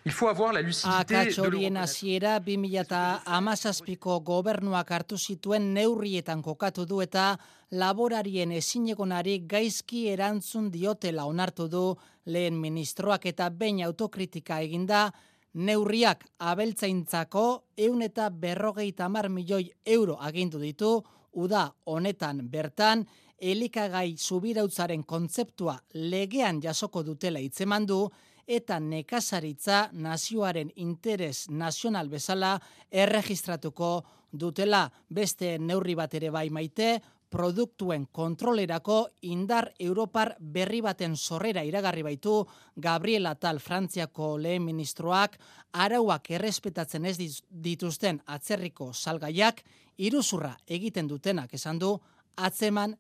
Il 0.06 0.12
faut 0.12 0.28
avoir 0.28 0.52
la 0.52 0.62
lucidité 0.62 1.16
Akats 1.16 1.40
horien 1.40 1.78
hasiera 1.78 2.40
2017ko 2.40 4.20
gobernuak 4.20 4.92
hartu 4.92 5.18
zituen 5.18 5.74
neurrietan 5.74 6.42
kokatu 6.44 6.86
du 6.86 7.00
eta 7.02 7.38
laborarien 7.72 8.52
ezinegonari 8.52 9.40
gaizki 9.48 10.10
erantzun 10.12 10.70
diotela 10.72 11.26
onartu 11.26 11.70
du 11.70 11.96
lehen 12.26 12.60
ministroak 12.60 13.26
eta 13.32 13.50
behin 13.50 13.80
autokritika 13.86 14.60
eginda 14.60 15.12
neurriak 15.54 16.26
abeltzaintzako 16.40 17.64
eun 17.78 18.02
eta 18.02 18.30
berrogeita 18.30 19.08
mar 19.10 19.30
milioi 19.30 19.72
euro 19.86 20.18
agindu 20.20 20.60
ditu, 20.60 21.02
uda 21.32 21.72
honetan 21.86 22.42
bertan, 22.50 23.06
elikagai 23.44 24.16
subirautzaren 24.18 25.04
kontzeptua 25.04 25.76
legean 25.94 26.62
jasoko 26.64 27.04
dutela 27.04 27.42
hitzemandu 27.44 28.06
eta 28.48 28.80
nekazaritza 28.80 29.90
nazioaren 29.94 30.72
interes 30.76 31.50
nazional 31.50 32.10
bezala 32.10 32.58
erregistratuko 32.92 33.90
dutela. 34.32 34.86
Beste 35.10 35.58
neurri 35.60 35.96
bat 35.96 36.14
ere 36.16 36.32
bai 36.32 36.50
maite, 36.50 36.98
produktuen 37.34 38.06
kontrolerako 38.12 38.98
indar 39.26 39.72
Europar 39.82 40.36
berri 40.40 40.84
baten 40.86 41.16
sorrera 41.18 41.64
iragarri 41.66 42.04
baitu 42.06 42.36
Gabriela 42.76 43.34
Tal 43.36 43.60
Frantziako 43.60 44.36
lehen 44.38 44.64
ministroak. 44.68 45.40
Arauak 45.74 46.30
errespetatzen 46.38 47.06
ez 47.10 47.18
dituzten 47.50 48.22
atzerriko 48.28 48.92
salgaiak 48.94 49.64
iruzurra 49.98 50.54
egiten 50.68 51.10
dutenak 51.10 51.54
esan 51.58 51.80
du 51.82 51.96
atzeman 52.38 52.94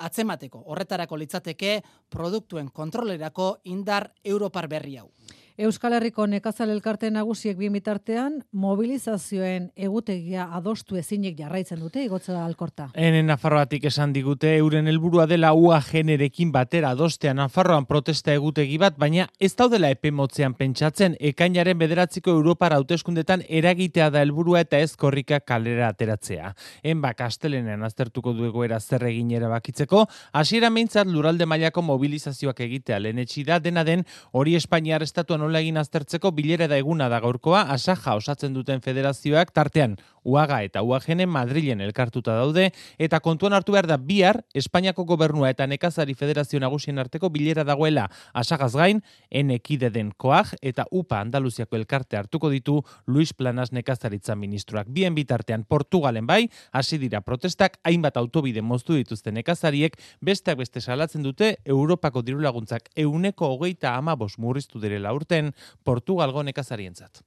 atzemateko 0.00 0.62
horretarako 0.66 1.18
litzateke 1.20 1.80
produktuen 2.10 2.70
kontrolerako 2.72 3.52
indar 3.64 4.10
Europar 4.24 4.68
berri 4.68 4.96
hau. 5.00 5.10
Euskal 5.60 5.92
Herriko 5.92 6.24
nekazal 6.24 6.70
elkarte 6.72 7.10
nagusiek 7.12 7.58
bi 7.58 7.68
mitartean 7.68 8.38
mobilizazioen 8.56 9.66
egutegia 9.76 10.46
adostu 10.56 10.96
ezinik 10.96 11.34
jarraitzen 11.36 11.82
dute 11.82 12.00
igotza 12.00 12.38
alkorta. 12.40 12.86
Enen 12.96 13.26
Nafarroatik 13.28 13.84
esan 13.90 14.14
digute 14.14 14.54
euren 14.56 14.88
helburua 14.88 15.26
dela 15.28 15.50
ua 15.52 15.82
generekin 15.84 16.48
batera 16.54 16.94
adostean 16.96 17.36
Nafarroan 17.36 17.84
protesta 17.84 18.32
egutegi 18.32 18.78
bat, 18.80 18.96
baina 18.96 19.26
ez 19.38 19.50
daudela 19.58 19.90
epe 19.92 20.08
motzean 20.10 20.54
pentsatzen 20.56 21.18
ekainaren 21.32 21.76
bederatziko 21.82 22.32
Europara 22.38 22.80
hauteskundetan 22.80 23.44
eragitea 23.60 24.08
da 24.16 24.24
helburua 24.24 24.64
eta 24.64 24.80
ez 24.80 24.96
korrika 24.96 25.42
kalera 25.44 25.92
ateratzea. 25.92 26.54
Enba 26.82 27.12
kastelenean 27.20 27.84
aztertuko 27.84 28.32
duego 28.32 28.64
era 28.64 28.80
zer 28.80 29.04
egin 29.10 29.36
erabakitzeko, 29.36 30.06
hasiera 30.32 30.72
meintzat 30.72 31.12
luralde 31.12 31.44
mailako 31.44 31.84
mobilizazioak 31.92 32.64
egitea 32.70 33.04
lehenetxi 33.04 33.44
da 33.44 33.60
dena 33.60 33.84
den 33.84 34.08
hori 34.32 34.56
Espainiar 34.56 35.04
estatuan 35.04 35.49
nola 35.50 35.64
egin 35.64 35.80
aztertzeko 35.80 36.30
bilera 36.36 36.68
da 36.70 36.78
eguna 36.78 37.08
da 37.10 37.18
gaurkoa 37.22 37.64
asaja 37.74 38.14
osatzen 38.20 38.54
duten 38.54 38.80
federazioak 38.84 39.50
tartean 39.56 39.98
Uaga 40.24 40.60
eta 40.62 40.82
Uagene 40.84 41.24
Madrilen 41.26 41.80
elkartuta 41.80 42.34
daude 42.36 42.66
eta 43.00 43.20
kontuan 43.24 43.54
hartu 43.56 43.72
behar 43.72 43.88
da 43.88 43.96
bihar 43.96 44.42
Espainiako 44.54 45.06
gobernua 45.08 45.48
eta 45.50 45.66
Nekazari 45.66 46.14
Federazio 46.14 46.60
Nagusien 46.60 46.98
arteko 47.00 47.30
bilera 47.32 47.64
dagoela 47.64 48.06
asagaz 48.34 48.74
gain 48.76 49.00
enekide 49.30 49.90
den 49.90 50.12
koag 50.16 50.52
eta 50.60 50.84
UPA 50.90 51.22
Andaluziako 51.24 51.78
elkarte 51.80 52.18
hartuko 52.20 52.50
ditu 52.52 52.82
Luis 53.06 53.32
Planas 53.32 53.72
Nekazaritza 53.72 54.36
ministroak. 54.36 54.86
Bien 54.90 55.14
bitartean 55.14 55.64
Portugalen 55.64 56.26
bai, 56.26 56.50
hasi 56.72 56.98
dira 56.98 57.22
protestak 57.24 57.78
hainbat 57.84 58.16
autobide 58.20 58.62
moztu 58.62 58.94
dituzten 58.98 59.34
nekazariek 59.34 59.96
besteak 60.20 60.60
beste 60.60 60.80
salatzen 60.80 61.24
dute 61.24 61.56
Europako 61.64 62.22
dirulaguntzak 62.22 62.90
euneko 62.96 63.54
hogeita 63.54 63.96
ama 63.96 64.16
bos 64.16 64.36
murriztu 64.38 64.80
direla 64.80 65.14
urten 65.16 65.39
Portugalgo 65.86 66.42
nekazarientzat. 66.46 67.22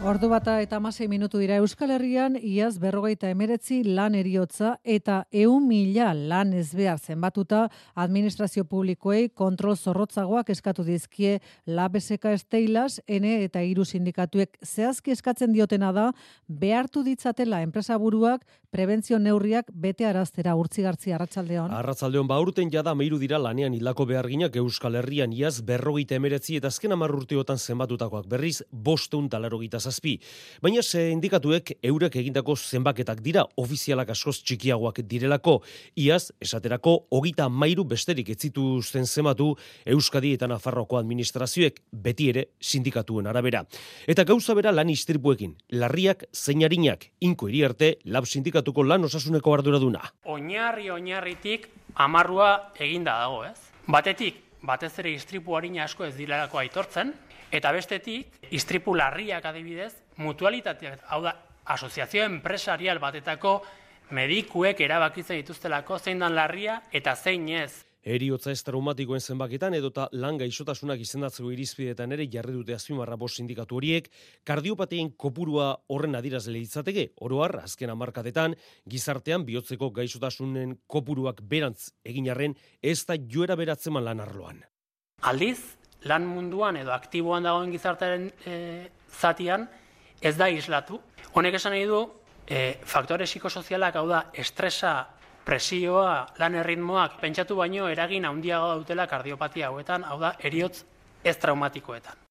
Ordu 0.00 0.30
bata 0.32 0.54
eta 0.64 0.78
amasei 0.80 1.10
minutu 1.12 1.36
dira 1.36 1.58
Euskal 1.60 1.90
Herrian, 1.92 2.38
iaz 2.40 2.78
berrogeita 2.80 3.28
emeretzi 3.28 3.82
lan 3.84 4.14
eriotza 4.16 4.78
eta 4.80 5.26
eun 5.28 5.66
mila 5.68 6.14
lan 6.16 6.54
ezbehar 6.56 6.96
zenbatuta 6.96 7.66
administrazio 8.00 8.64
publikoei 8.64 9.28
kontrol 9.28 9.76
zorrotzagoak 9.76 10.48
eskatu 10.54 10.86
dizkie 10.86 11.42
labeseka 11.66 12.32
esteilas, 12.32 13.02
ene 13.06 13.42
eta 13.44 13.60
hiru 13.60 13.84
sindikatuek. 13.84 14.56
Zehazki 14.64 15.12
eskatzen 15.12 15.52
diotena 15.52 15.92
da 15.92 16.06
behartu 16.48 17.04
ditzatela 17.04 17.60
enpresa 17.60 17.98
buruak 18.00 18.48
prebentzio 18.70 19.18
neurriak 19.18 19.68
bete 19.74 20.06
araztera 20.08 20.56
urtzigartzi 20.56 21.12
arratsaldeon. 21.12 21.76
Arratsaldeon 21.76 22.26
ba 22.30 22.40
urten 22.40 22.72
jada 22.72 22.94
meiru 22.94 23.18
dira 23.18 23.36
lanean 23.36 23.76
hilako 23.76 24.08
beharginak 24.08 24.56
Euskal 24.56 24.96
Herrian 24.96 25.36
iaz 25.36 25.58
berrogeita 25.60 26.16
emeretzi 26.16 26.56
eta 26.56 26.72
azken 26.72 26.96
hamar 26.96 27.12
urteotan 27.12 27.58
zenbatutakoak. 27.58 28.30
Berriz 28.32 28.62
bosteun 28.72 29.28
talarogita 29.28 29.80
zazpi. 29.90 30.18
Baina 30.62 30.82
ze 30.82 31.10
indikatuek 31.10 31.74
eurek 31.82 32.16
egindako 32.22 32.56
zenbaketak 32.56 33.20
dira 33.24 33.44
ofizialak 33.56 34.10
askoz 34.14 34.38
txikiagoak 34.44 35.02
direlako. 35.10 35.60
Iaz, 35.96 36.30
esaterako, 36.40 37.06
hogita 37.10 37.48
mairu 37.48 37.84
besterik 37.84 38.30
etzitu 38.30 38.80
zen 38.82 39.06
zenbatu 39.06 39.54
Euskadi 39.86 40.34
eta 40.36 40.48
Nafarroko 40.50 40.98
administrazioek 41.00 41.80
beti 41.92 42.30
ere 42.30 42.46
sindikatuen 42.60 43.26
arabera. 43.26 43.64
Eta 44.06 44.24
gauza 44.24 44.54
bera 44.54 44.72
lan 44.72 44.90
istripuekin, 44.90 45.56
larriak 45.72 46.26
zeinarinak, 46.32 47.10
inko 47.20 47.48
iriarte, 47.48 47.96
lab 48.04 48.26
sindikatuko 48.26 48.84
lan 48.86 49.04
osasuneko 49.08 49.54
arduraduna. 49.54 50.04
Oinarri 50.30 50.90
oinarritik 50.90 51.68
amarrua 51.94 52.72
eginda 52.78 53.18
dago, 53.24 53.42
ez? 53.44 53.58
Batetik, 53.90 54.38
batez 54.62 54.92
ere 55.02 55.14
istripu 55.16 55.56
harina 55.56 55.84
asko 55.86 56.04
ez 56.06 56.14
dilerako 56.16 56.60
aitortzen, 56.60 57.14
Eta 57.50 57.72
bestetik, 57.74 58.36
istripu 58.54 58.94
larriak 58.94 59.44
adibidez, 59.50 59.92
mutualitateak, 60.22 61.02
hau 61.10 61.22
da, 61.24 61.34
asoziazio 61.70 62.24
empresarial 62.24 63.00
batetako 63.02 63.60
medikuek 64.14 64.80
erabakitzen 64.86 65.40
dituztelako 65.42 65.98
zein 65.98 66.22
dan 66.22 66.34
larria 66.34 66.80
eta 66.92 67.14
zein 67.16 67.48
ez. 67.48 67.86
Eriotza 68.00 68.48
ez 68.54 68.62
traumatikoen 68.64 69.20
zenbaketan 69.20 69.74
edota 69.76 70.06
lan 70.16 70.38
gaixotasunak 70.40 71.02
izendatzeko 71.04 71.50
irizpidetan 71.52 72.14
ere 72.16 72.24
jarri 72.32 72.54
dute 72.56 72.72
azpimarra 72.72 73.18
bost 73.20 73.36
sindikatu 73.42 73.76
horiek, 73.76 74.08
kardiopatein 74.48 75.10
kopurua 75.20 75.74
horren 75.92 76.16
adiraz 76.16 76.46
lehitzateke, 76.46 77.10
oroar, 77.20 77.58
azken 77.66 77.92
amarkadetan, 77.92 78.56
gizartean 78.88 79.44
bihotzeko 79.44 79.90
gaixotasunen 79.98 80.78
kopuruak 80.86 81.42
berantz 81.42 81.90
egin 82.02 82.30
arren, 82.32 82.56
ez 82.80 83.04
da 83.04 83.18
joera 83.20 83.58
beratzeman 83.60 84.06
lan 84.06 84.24
arloan. 84.24 84.64
Aldiz, 85.20 85.76
lan 86.08 86.26
munduan 86.26 86.76
edo 86.80 86.92
aktiboan 86.94 87.44
dagoen 87.44 87.72
gizartearen 87.72 88.30
e, 88.46 88.54
zatian 89.10 89.68
ez 90.20 90.36
da 90.36 90.48
islatu. 90.48 91.00
Honek 91.34 91.58
esan 91.60 91.74
nahi 91.76 91.86
du, 91.88 92.04
e, 92.46 92.78
faktore 92.84 93.26
psikosozialak 93.28 93.96
hau 93.96 94.06
da, 94.08 94.24
estresa, 94.32 94.94
presioa, 95.44 96.26
lan 96.38 96.56
erritmoak, 96.62 97.20
pentsatu 97.20 97.56
baino 97.56 97.88
eragin 97.88 98.28
handiago 98.28 98.74
dutela 98.82 99.06
kardiopatia 99.10 99.68
hauetan, 99.68 100.04
hau 100.04 100.18
da, 100.20 100.34
eriotz 100.38 100.84
ez 101.24 101.36
traumatikoetan 101.36 102.29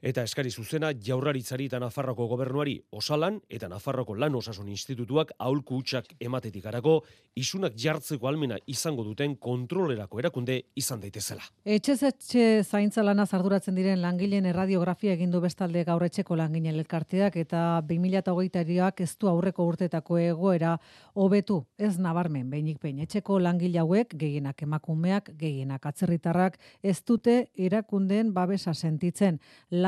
eta 0.00 0.22
eskari 0.22 0.50
zuzena 0.50 0.92
jaurraritzari 0.94 1.66
eta 1.66 1.80
Nafarroko 1.82 2.28
gobernuari 2.30 2.76
osalan 2.94 3.40
eta 3.50 3.68
Nafarroko 3.68 4.14
lan 4.14 4.34
osasun 4.38 4.68
institutuak 4.70 5.32
aulku 5.38 5.80
hutsak 5.80 6.12
ematetik 6.20 6.66
arako 6.70 7.00
isunak 7.34 7.74
jartzeko 7.76 8.28
almena 8.28 8.58
izango 8.66 9.02
duten 9.04 9.34
kontrolerako 9.36 10.20
erakunde 10.20 10.60
izan 10.78 11.00
daitezela. 11.02 11.42
Etxez 11.64 12.02
etxe 12.06 12.44
zaintza 12.62 13.02
lana 13.02 13.26
zarduratzen 13.26 13.74
diren 13.74 14.00
langileen 14.02 14.46
erradiografia 14.46 15.16
egin 15.18 15.32
du 15.34 15.40
bestalde 15.42 15.82
gaur 15.84 16.04
etxeko 16.06 16.36
langinen 16.38 16.78
elkarteak 16.78 17.36
eta 17.42 17.82
2008ak 17.88 19.02
ez 19.02 19.10
du 19.18 19.28
aurreko 19.28 19.66
urtetako 19.66 20.18
egoera 20.22 20.76
hobetu. 21.14 21.64
Ez 21.76 21.96
nabarmen 21.98 22.50
behinik 22.50 22.78
behin. 22.82 23.02
Etxeko 23.02 23.40
langile 23.42 23.82
hauek 23.82 24.14
gehienak 24.14 24.62
emakumeak 24.62 25.32
gehienak 25.38 25.86
atzerritarrak 25.90 26.58
ez 26.82 27.00
dute 27.02 27.48
erakundeen 27.56 28.32
babesa 28.34 28.74
sentitzen 28.74 29.40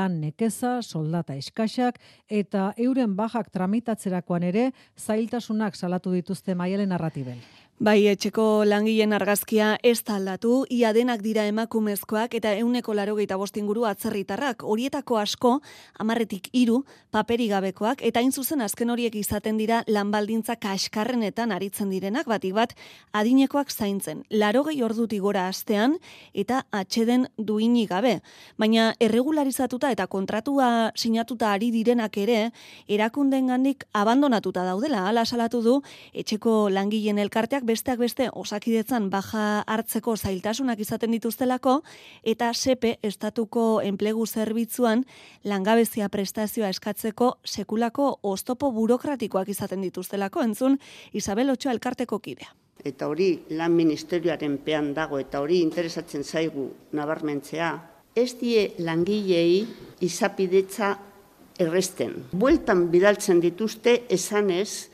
nekeza, 0.09 0.81
soldata 0.81 1.35
eskaxak 1.35 1.99
eta 2.29 2.71
euren 2.77 3.15
bajak 3.15 3.51
tramitatzerakoan 3.51 4.43
ere 4.43 4.71
zailtasunak 4.97 5.75
salatu 5.75 6.11
dituzte 6.15 6.55
maialen 6.55 6.89
narratibel. 6.89 7.37
Bai, 7.81 8.03
etxeko 8.05 8.61
langileen 8.61 9.09
argazkia 9.17 9.71
ez 9.81 10.03
aldatu, 10.13 10.67
ia 10.69 10.91
denak 10.93 11.23
dira 11.25 11.47
emakumezkoak 11.49 12.35
eta 12.37 12.51
euneko 12.59 12.93
laro 12.93 13.15
gehieta 13.17 13.39
bostinguru 13.41 13.87
atzerritarrak, 13.89 14.61
horietako 14.61 15.17
asko, 15.17 15.53
amarretik 15.97 16.51
iru, 16.53 16.83
paperi 17.09 17.47
gabekoak, 17.49 18.03
eta 18.05 18.21
zuzen 18.31 18.61
azken 18.61 18.91
horiek 18.91 19.15
izaten 19.15 19.57
dira 19.57 19.81
lanbaldintza 19.87 20.57
kaskarrenetan 20.61 21.51
aritzen 21.51 21.89
direnak, 21.89 22.27
batik 22.27 22.53
bat, 22.53 22.75
adinekoak 23.13 23.71
zaintzen, 23.71 24.21
laro 24.29 24.63
gehi 24.63 24.83
orduti 24.83 25.17
gora 25.17 25.47
astean, 25.47 25.97
eta 26.35 26.67
atxeden 26.69 27.29
duini 27.39 27.87
gabe. 27.87 28.21
Baina 28.59 28.93
erregularizatuta 28.99 29.89
eta 29.89 30.05
kontratua 30.05 30.91
sinatuta 30.95 31.51
ari 31.51 31.71
direnak 31.71 32.15
ere, 32.15 32.51
erakunden 32.87 33.47
gandik 33.47 33.85
abandonatuta 33.91 34.63
daudela, 34.69 35.07
ala 35.09 35.25
salatu 35.25 35.63
du, 35.63 35.81
etxeko 36.13 36.69
langileen 36.69 37.17
elkarteak 37.17 37.70
besteak 37.71 37.99
beste 38.01 38.27
osakidetzan 38.35 39.09
baja 39.11 39.63
hartzeko 39.67 40.15
zailtasunak 40.17 40.79
izaten 40.83 41.13
dituztelako 41.15 41.77
eta 42.33 42.51
sepe 42.53 42.97
estatuko 43.07 43.65
enplegu 43.87 44.25
zerbitzuan 44.27 45.05
langabezia 45.47 46.09
prestazioa 46.11 46.71
eskatzeko 46.75 47.37
sekulako 47.45 48.09
oztopo 48.33 48.71
burokratikoak 48.75 49.53
izaten 49.55 49.85
dituztelako 49.87 50.43
entzun 50.43 50.77
Isabel 51.13 51.53
Otxo 51.53 51.71
elkarteko 51.71 52.19
kidea. 52.19 52.51
Eta 52.83 53.07
hori 53.07 53.29
lan 53.55 53.75
ministerioaren 53.77 54.57
pean 54.65 54.91
dago 54.97 55.19
eta 55.21 55.39
hori 55.39 55.61
interesatzen 55.61 56.23
zaigu 56.23 56.67
nabarmentzea, 56.97 57.71
ez 58.15 58.33
die 58.41 58.71
langilei 58.79 59.67
izapidetza 60.01 60.95
erresten. 61.61 62.25
Bueltan 62.33 62.89
bidaltzen 62.91 63.39
dituzte 63.43 64.01
esanez 64.09 64.90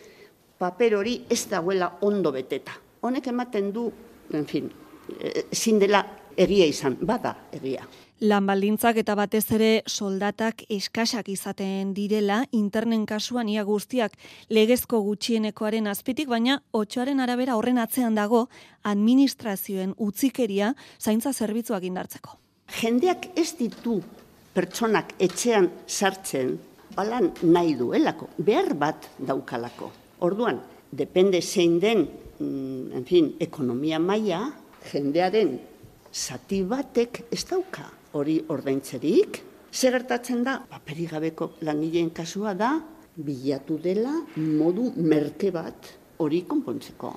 paper 0.58 0.96
hori 0.96 1.22
ez 1.30 1.46
dagoela 1.50 1.98
ondo 2.02 2.32
beteta. 2.32 2.74
honek 3.02 3.28
ematen 3.28 3.72
du, 3.72 3.91
en 4.34 4.46
fin, 4.46 4.72
eh, 5.20 5.46
ezin 5.52 5.80
dela 5.80 6.04
egia 6.36 6.65
izan, 6.65 6.98
bada 7.02 7.36
egia. 7.52 7.86
Lan 8.20 8.48
baldintzak 8.50 8.98
eta 8.98 9.13
batez 9.15 9.43
ere 9.54 9.84
soldatak 9.86 10.63
eskasak 10.74 11.28
izaten 11.30 11.93
direla, 11.93 12.39
internen 12.52 13.06
kasuan 13.06 13.50
ia 13.50 13.63
guztiak 13.63 14.15
legezko 14.50 15.04
gutxienekoaren 15.06 15.88
azpitik, 15.88 16.28
baina 16.28 16.63
otxoaren 16.74 17.22
arabera 17.22 17.58
horren 17.58 17.78
atzean 17.78 18.17
dago 18.17 18.48
administrazioen 18.84 19.93
utzikeria 19.98 20.74
zaintza 21.00 21.34
zerbitzuak 21.34 21.84
indartzeko. 21.84 22.39
Jendeak 22.82 23.30
ez 23.38 23.54
ditu 23.60 24.02
pertsonak 24.54 25.13
etxean 25.22 25.70
sartzen, 25.86 26.58
balan 26.96 27.30
nahi 27.43 27.78
duelako, 27.78 28.32
behar 28.41 28.74
bat 28.74 29.10
daukalako. 29.20 29.91
Orduan, 30.19 30.62
depende 30.91 31.41
zein 31.41 31.80
den, 31.80 32.08
mm, 32.39 32.91
en 32.93 33.06
fin, 33.06 33.36
ekonomia 33.39 33.99
maila, 33.99 34.41
jendearen 34.91 35.60
zati 36.13 36.63
batek 36.63 37.25
ez 37.32 37.43
dauka 37.45 37.91
hori 38.13 38.41
ordaintzerik. 38.47 39.43
Ze 39.71 39.91
gertatzen 39.91 40.43
da, 40.43 40.62
paperi 40.69 41.06
gabeko 41.06 41.51
langileen 41.62 42.10
kasua 42.10 42.53
da, 42.53 42.80
bilatu 43.15 43.77
dela 43.77 44.13
modu 44.38 44.91
merke 44.95 45.51
bat 45.51 45.93
hori 46.17 46.43
konpontzeko. 46.49 47.13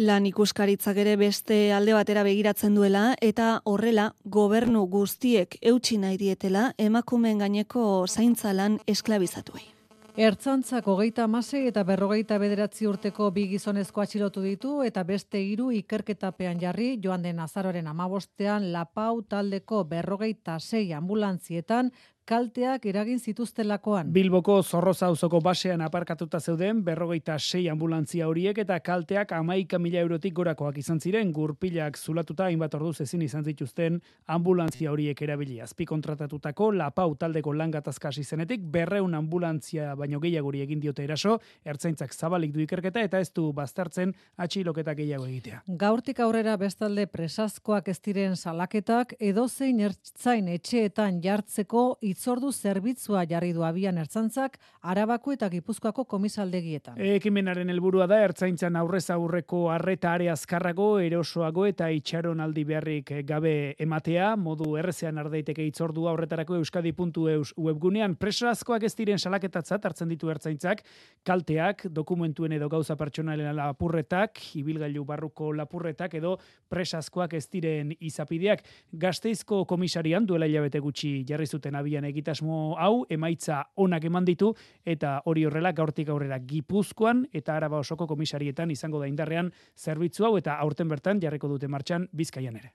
Lan 0.00 0.24
ikuskaritzak 0.26 0.96
ere 1.02 1.16
beste 1.20 1.56
alde 1.76 1.92
batera 1.92 2.22
begiratzen 2.24 2.74
duela 2.74 3.16
eta 3.20 3.60
horrela 3.68 4.14
gobernu 4.24 4.86
guztiek 4.88 5.58
eutsi 5.60 5.98
nahi 5.98 6.16
dietela 6.16 6.70
emakumeen 6.78 7.42
gaineko 7.44 8.06
zaintza 8.08 8.54
lan 8.56 8.80
esklabizatuei. 8.88 9.79
Ertzantzak 10.20 10.84
hogeita 10.92 11.22
amasei 11.24 11.62
eta 11.70 11.80
berrogeita 11.88 12.36
bederatzi 12.42 12.84
urteko 12.84 13.30
bi 13.32 13.46
gizonezko 13.48 14.02
atxilotu 14.02 14.42
ditu 14.44 14.72
eta 14.84 15.00
beste 15.08 15.40
hiru 15.40 15.70
ikerketapean 15.78 16.60
jarri 16.60 16.88
joan 17.06 17.24
den 17.24 17.40
azaroren 17.40 17.88
amabostean 17.88 18.66
Lapau 18.74 19.22
taldeko 19.22 19.80
berrogeita 19.94 20.58
sei 20.60 20.92
ambulantzietan 20.92 21.88
kalteak 22.30 22.84
eragin 22.86 23.18
zituztelakoan. 23.18 24.12
Bilboko 24.14 24.60
zorroza 24.62 25.08
auzoko 25.10 25.40
basean 25.42 25.80
aparkatuta 25.82 26.38
zeuden 26.38 26.84
berrogeita 26.86 27.34
sei 27.38 27.64
ambulantzia 27.72 28.28
horiek 28.30 28.58
eta 28.62 28.76
kalteak 28.86 29.32
amaika 29.34 29.80
mila 29.82 29.98
eurotik 30.04 30.36
gorakoak 30.36 30.78
izan 30.78 31.00
ziren 31.00 31.32
gurpilak 31.34 31.98
zulatuta 31.98 32.46
hainbat 32.46 32.76
orduz 32.78 33.00
ezin 33.02 33.24
izan 33.26 33.42
zituzten 33.44 33.98
ambulantzia 34.28 34.92
horiek 34.92 35.22
erabili. 35.26 35.58
Azpi 35.60 35.88
kontratatutako 35.90 36.68
lapau 36.76 37.16
taldeko 37.18 37.52
langatazka 37.52 38.12
zenetik 38.22 38.62
berreun 38.62 39.14
ambulantzia 39.14 39.96
baino 39.96 40.20
gehiagori 40.20 40.62
egin 40.62 40.80
diote 40.80 41.02
eraso, 41.02 41.40
ertzaintzak 41.64 42.14
zabalik 42.14 42.52
du 42.54 42.60
ikerketa 42.60 43.02
eta 43.02 43.18
ez 43.18 43.32
du 43.34 43.52
baztertzen 43.52 44.14
atxiloketa 44.36 44.94
gehiago 44.94 45.26
egitea. 45.26 45.64
Gaurtik 45.66 46.20
aurrera 46.20 46.56
bestalde 46.56 47.06
presazkoak 47.06 47.88
ez 47.88 47.98
diren 47.98 48.36
salaketak 48.36 49.14
edozein 49.18 49.80
ertzain 49.80 50.48
etxeetan 50.48 51.20
jartzeko 51.24 51.98
itzordu 52.20 52.50
zerbitzua 52.52 53.22
jarri 53.24 53.54
du 53.56 53.62
abian 53.64 53.96
ertzantzak 53.96 54.58
Arabako 54.92 55.32
eta 55.32 55.48
Gipuzkoako 55.48 56.04
komisaldegietan. 56.04 56.98
Ekimenaren 57.16 57.70
helburua 57.72 58.04
da 58.10 58.18
ertzaintzan 58.26 58.76
aurrez 58.76 59.06
aurreko 59.14 59.62
arreta 59.72 60.12
are 60.12 60.26
azkarrago, 60.28 60.98
erosoago 61.00 61.64
eta 61.70 61.88
itxaron 61.96 62.42
aldi 62.44 62.64
beharrik 62.68 63.12
gabe 63.24 63.54
ematea, 63.80 64.34
modu 64.36 64.74
errezean 64.76 65.16
ardaiteke 65.22 65.64
itzordua 65.64 66.12
horretarako 66.12 66.58
euskadi.eus 66.58 67.54
webgunean 67.56 68.18
preso 68.20 68.50
askoak 68.52 68.84
ez 68.84 68.92
diren 68.98 69.18
salaketatzat 69.18 69.88
hartzen 69.88 70.12
ditu 70.12 70.28
ertzaintzak, 70.28 70.84
kalteak, 71.24 71.86
dokumentuen 71.88 72.52
edo 72.58 72.68
gauza 72.68 72.98
pertsonalen 73.00 73.56
lapurretak, 73.56 74.42
ibilgailu 74.60 75.06
barruko 75.08 75.54
lapurretak 75.56 76.18
edo 76.20 76.36
presazkoak 76.68 77.38
ez 77.40 77.46
diren 77.48 77.96
izapideak. 77.96 78.66
Gazteizko 78.92 79.64
komisarian 79.64 80.28
duela 80.28 80.50
hilabete 80.50 80.84
gutxi 80.84 81.16
jarri 81.24 81.48
zuten 81.48 81.80
abian 81.80 81.99
egitasmo 82.04 82.76
hau 82.78 83.06
emaitza 83.08 83.64
onak 83.76 84.04
eman 84.04 84.24
ditu 84.24 84.52
eta 84.84 85.20
hori 85.24 85.44
horrela 85.44 85.72
gaurtik 85.72 86.08
aurrera 86.08 86.38
Gipuzkoan 86.38 87.26
eta 87.32 87.56
Araba 87.56 87.78
osoko 87.78 88.06
komisarietan 88.06 88.70
izango 88.70 89.00
da 89.00 89.08
indarrean 89.10 89.52
zerbitzu 89.76 90.24
hau 90.24 90.36
eta 90.38 90.58
aurten 90.58 90.88
bertan 90.88 91.20
jarriko 91.20 91.48
dute 91.48 91.68
martxan 91.68 92.08
Bizkaian 92.12 92.56
ere. 92.56 92.72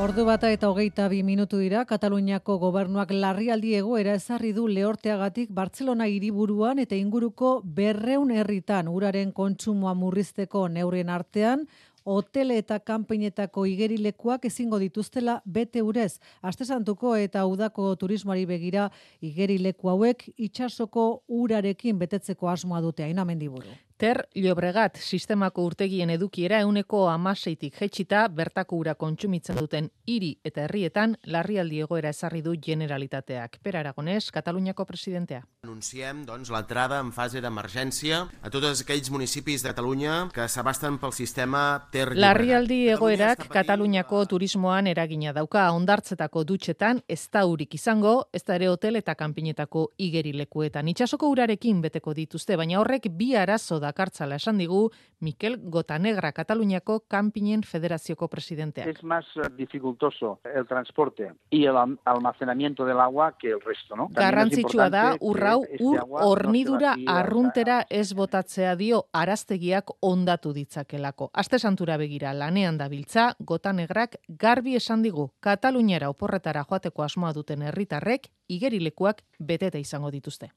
Ordu 0.00 0.22
bata 0.24 0.48
eta 0.48 0.70
hogeita 0.70 1.10
bi 1.12 1.18
minutu 1.20 1.58
dira, 1.60 1.82
Kataluniako 1.84 2.54
gobernuak 2.62 3.10
larrialdi 3.12 3.74
egoera 3.76 4.14
ezarri 4.16 4.54
du 4.56 4.62
lehorteagatik 4.64 5.50
Bartzelona 5.52 6.06
hiriburuan 6.08 6.80
eta 6.80 6.96
inguruko 6.96 7.50
berreun 7.78 8.30
herritan 8.32 8.88
uraren 8.88 9.34
kontsumoa 9.36 9.92
murrizteko 9.92 10.62
neurien 10.72 11.12
artean, 11.12 11.66
hotele 12.04 12.58
eta 12.58 12.78
kanpeinetako 12.78 13.66
igerilekuak 13.66 14.44
ezingo 14.44 14.78
dituztela 14.78 15.40
bete 15.44 15.82
urez. 15.82 16.20
Aste 16.42 16.64
santuko 16.64 17.16
eta 17.16 17.44
udako 17.46 17.94
turismoari 17.96 18.46
begira 18.46 18.90
igerileku 19.20 19.88
hauek 19.88 20.28
itsasoko 20.36 21.22
urarekin 21.28 21.98
betetzeko 21.98 22.48
asmoa 22.48 22.80
dute 22.80 23.04
aina 23.04 23.24
mendiburu. 23.24 23.89
Ter 24.00 24.22
Llobregat 24.32 24.96
sistemako 24.96 25.66
urtegien 25.68 26.08
edukiera 26.08 26.62
euneko 26.64 27.02
amaseitik 27.12 27.74
jetxita 27.76 28.22
bertako 28.32 28.78
ura 28.80 28.94
kontsumitzen 28.96 29.58
duten 29.60 29.90
hiri 30.08 30.30
eta 30.40 30.62
herrietan 30.64 31.18
larrialdi 31.28 31.82
egoera 31.84 32.08
ezarri 32.14 32.40
du 32.40 32.54
generalitateak. 32.56 33.58
Per 33.60 33.74
Aragonès, 33.76 34.30
Kataluniako 34.32 34.86
presidentea. 34.88 35.42
Anunciem 35.66 36.22
doncs, 36.24 36.48
l'entrada 36.48 37.02
en 37.04 37.10
fase 37.12 37.42
d'emergència 37.44 38.22
a 38.40 38.48
tots 38.48 38.80
aquells 38.86 39.10
municipis 39.12 39.60
de 39.60 39.68
Catalunya 39.74 40.30
que 40.32 40.48
s'abasten 40.48 40.96
pel 40.96 41.12
sistema 41.12 41.84
Ter 41.92 42.06
Llobregat. 42.06 42.24
Larrialdi 42.24 42.80
egoerak 42.94 43.44
Kataluniako 43.52 44.24
turismoan 44.32 44.88
eragina 44.88 45.36
dauka 45.36 45.66
ondartzetako 45.76 46.46
dutxetan 46.48 47.04
ez 47.06 47.26
da 47.28 47.44
urik 47.44 47.76
izango, 47.76 48.30
ez 48.32 48.46
da 48.48 48.56
ere 48.56 48.72
hotel 48.72 48.96
eta 48.96 49.12
kanpinetako 49.12 49.90
igerilekuetan. 50.08 50.88
Itxasoko 50.88 51.28
urarekin 51.36 51.84
beteko 51.84 52.16
dituzte, 52.16 52.56
baina 52.56 52.80
horrek 52.80 53.12
bi 53.12 53.34
arazo 53.36 53.76
dakartzala 53.90 54.36
esan 54.40 54.58
digu 54.58 54.88
Mikel 55.20 55.58
Gotanegra, 55.60 56.32
Kataluniako 56.32 57.00
Kampinen 57.08 57.62
Federazioko 57.62 58.28
presidenteak. 58.28 58.86
Es 58.88 59.02
más 59.04 59.26
eh, 59.36 59.48
dificultoso 59.56 60.40
el 60.54 60.66
transporte 60.66 61.32
y 61.50 61.66
el 61.66 61.76
am- 61.76 61.98
almacenamiento 62.04 62.84
del 62.86 63.00
agua 63.00 63.36
que 63.38 63.50
el 63.50 63.60
resto, 63.60 63.96
¿no? 63.96 64.08
Garrantzitsua 64.10 64.88
da 64.90 65.16
urrau 65.20 65.64
ur 65.80 66.00
hornidura 66.22 66.94
arruntera 67.06 67.86
ez 67.90 68.14
botatzea 68.14 68.76
dio 68.76 69.04
araztegiak 69.12 69.90
ondatu 70.00 70.52
ditzakelako. 70.56 71.30
Aste 71.34 71.58
santura 71.58 71.96
begira 71.96 72.32
lanean 72.32 72.78
dabiltza 72.78 73.34
Gotanegrak 73.38 74.16
garbi 74.28 74.76
esan 74.76 75.02
digu 75.02 75.30
Kataluniara 75.40 76.08
oporretara 76.08 76.64
joateko 76.64 77.02
asmoa 77.02 77.32
duten 77.32 77.62
herritarrek 77.62 78.30
igerilekuak 78.48 79.22
beteta 79.38 79.78
izango 79.78 80.10
dituzte. 80.10 80.50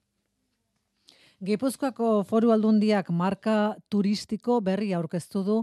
Gipuzkoako 1.43 2.23
foru 2.23 2.53
aldundiak 2.53 3.10
marka 3.12 3.75
turistiko 3.91 4.62
berri 4.63 4.93
aurkeztu 4.95 5.41
du 5.43 5.58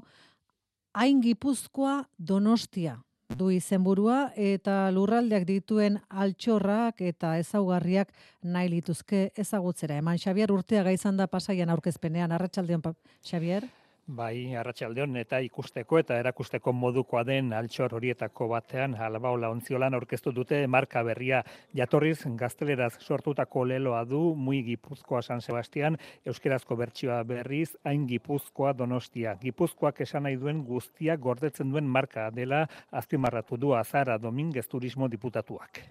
hain 0.93 1.23
Gipuzkoa 1.25 2.03
Donostia 2.19 2.99
du 3.38 3.49
izenburua 3.55 4.33
eta 4.37 4.90
lurraldeak 4.93 5.47
dituen 5.49 5.97
altxorrak 6.11 7.01
eta 7.01 7.37
ezaugarriak 7.38 8.11
nahi 8.43 8.69
lituzke 8.73 9.31
ezagutzera. 9.38 9.97
Eman 10.03 10.19
Xavier 10.19 10.51
urtea 10.53 10.83
izan 10.93 11.16
da 11.16 11.29
pasaian 11.31 11.71
aurkezpenean 11.71 12.33
arratsaldeon 12.33 12.83
pa- 12.83 12.95
Xavier. 13.23 13.64
Bai, 14.11 14.57
arratsaldeon 14.59 15.12
eta 15.20 15.38
ikusteko 15.46 16.01
eta 16.01 16.16
erakusteko 16.18 16.73
modukoa 16.75 17.20
den 17.23 17.53
altxor 17.55 17.92
horietako 17.94 18.49
batean 18.51 18.96
Albaola 19.07 19.51
ontziolan 19.55 19.94
aurkeztu 19.94 20.33
dute 20.35 20.57
marka 20.66 21.05
berria 21.07 21.44
jatorriz 21.79 22.25
gazteleraz 22.40 22.96
sortutako 23.05 23.62
leloa 23.70 24.01
du 24.12 24.23
Mui 24.35 24.64
Gipuzkoa 24.66 25.20
San 25.23 25.40
Sebastian 25.40 25.99
euskerazko 26.27 26.75
bertsioa 26.81 27.20
berriz 27.25 27.77
hain 27.85 28.09
Gipuzkoa 28.09 28.73
Donostia. 28.79 29.37
Gipuzkoak 29.44 30.01
esan 30.01 30.27
nahi 30.27 30.40
duen 30.40 30.64
guztia 30.66 31.14
gordetzen 31.16 31.70
duen 31.70 31.87
marka 31.87 32.25
dela 32.31 32.64
azpimarratu 32.90 33.57
du 33.57 33.77
Azara 33.79 34.16
Dominguez 34.18 34.66
Turismo 34.66 35.07
diputatuak. 35.09 35.85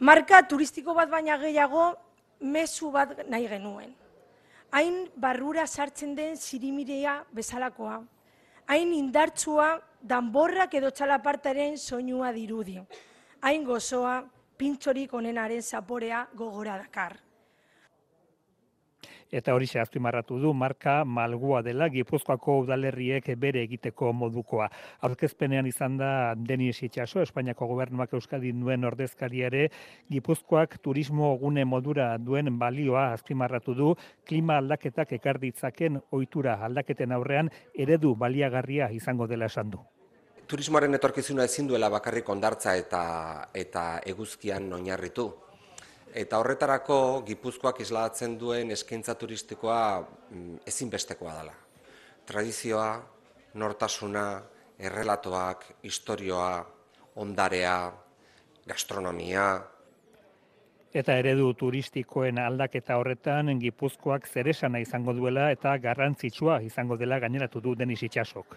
Marka 0.00 0.42
turistiko 0.42 0.92
bat 0.94 1.08
baina 1.08 1.38
gehiago 1.38 1.94
mezu 2.40 2.92
bat 2.92 3.24
nahi 3.30 3.48
genuen. 3.48 3.96
Hain 4.70 5.08
barrura 5.16 5.66
sartzen 5.66 6.14
den 6.14 6.36
zirimirea 6.36 7.24
bezalakoa. 7.32 8.02
Hain 8.68 8.92
indartsua 8.92 9.78
danborrak 10.02 10.74
edo 10.74 10.90
txalapartaren 10.90 11.78
soinua 11.78 12.32
dirudi. 12.32 12.76
Hain 13.40 13.64
gozoa 13.64 14.20
pintxorik 14.58 15.14
onenaren 15.14 15.62
zaporea 15.62 16.26
gogora 16.34 16.76
dakar. 16.76 17.16
Eta 19.30 19.54
hori 19.54 19.68
azpimarratu 19.78 20.38
du 20.40 20.52
marka 20.54 21.04
malgua 21.04 21.62
dela 21.62 21.88
Gipuzkoako 21.88 22.58
udalerriek 22.64 23.28
bere 23.36 23.62
egiteko 23.62 24.12
modukoa. 24.12 24.68
Aurkezpenean 25.00 25.66
izan 25.66 25.98
da 25.98 26.34
Denis 26.34 26.82
Itxaso, 26.82 27.20
Espainiako 27.22 27.66
gobernuak 27.66 28.12
Euskadi 28.12 28.52
duen 28.52 28.84
ordezkariare, 28.84 29.68
Gipuzkoak 30.10 30.78
turismo 30.82 31.36
gune 31.38 31.64
modura 31.64 32.16
duen 32.18 32.58
balioa 32.58 33.12
azpimarratu 33.12 33.74
du 33.74 33.94
klima 34.24 34.56
aldaketak 34.58 35.12
ekar 35.12 35.38
ditzaken 35.38 36.00
ohitura 36.10 36.58
aldaketen 36.64 37.12
aurrean 37.12 37.50
eredu 37.74 38.14
baliagarria 38.14 38.90
izango 38.90 39.26
dela 39.26 39.46
esan 39.46 39.70
du. 39.70 39.84
Turismoaren 40.48 40.94
etorkizuna 40.96 41.44
ezin 41.44 41.66
duela 41.68 41.90
bakarrik 41.92 42.28
ondartza 42.32 42.72
eta 42.80 43.02
eta 43.52 43.82
eguzkian 44.06 44.72
oinarritu. 44.72 45.28
Eta 46.14 46.38
horretarako 46.40 47.22
Gipuzkoak 47.26 47.80
islatzen 47.80 48.38
duen 48.40 48.70
eskaintza 48.70 49.14
turistikoa 49.14 49.80
mm, 50.00 50.60
ezinbestekoa 50.66 51.34
dela. 51.40 51.54
Tradizioa, 52.26 52.90
nortasuna, 53.54 54.42
errelatoak, 54.78 55.64
istorioa, 55.82 56.64
ondarea, 57.16 57.92
gastronomia, 58.68 59.48
Eta 60.96 61.18
eredu 61.20 61.50
turistikoen 61.52 62.38
aldaketa 62.40 62.96
horretan 62.96 63.58
Gipuzkoak 63.60 64.24
zeresana 64.26 64.80
izango 64.80 65.12
duela 65.12 65.50
eta 65.52 65.74
garrantzitsua 65.76 66.62
izango 66.64 66.96
dela 66.96 67.18
gaineratu 67.20 67.60
du 67.60 67.74
Denis 67.76 68.02
Itxasok. 68.02 68.56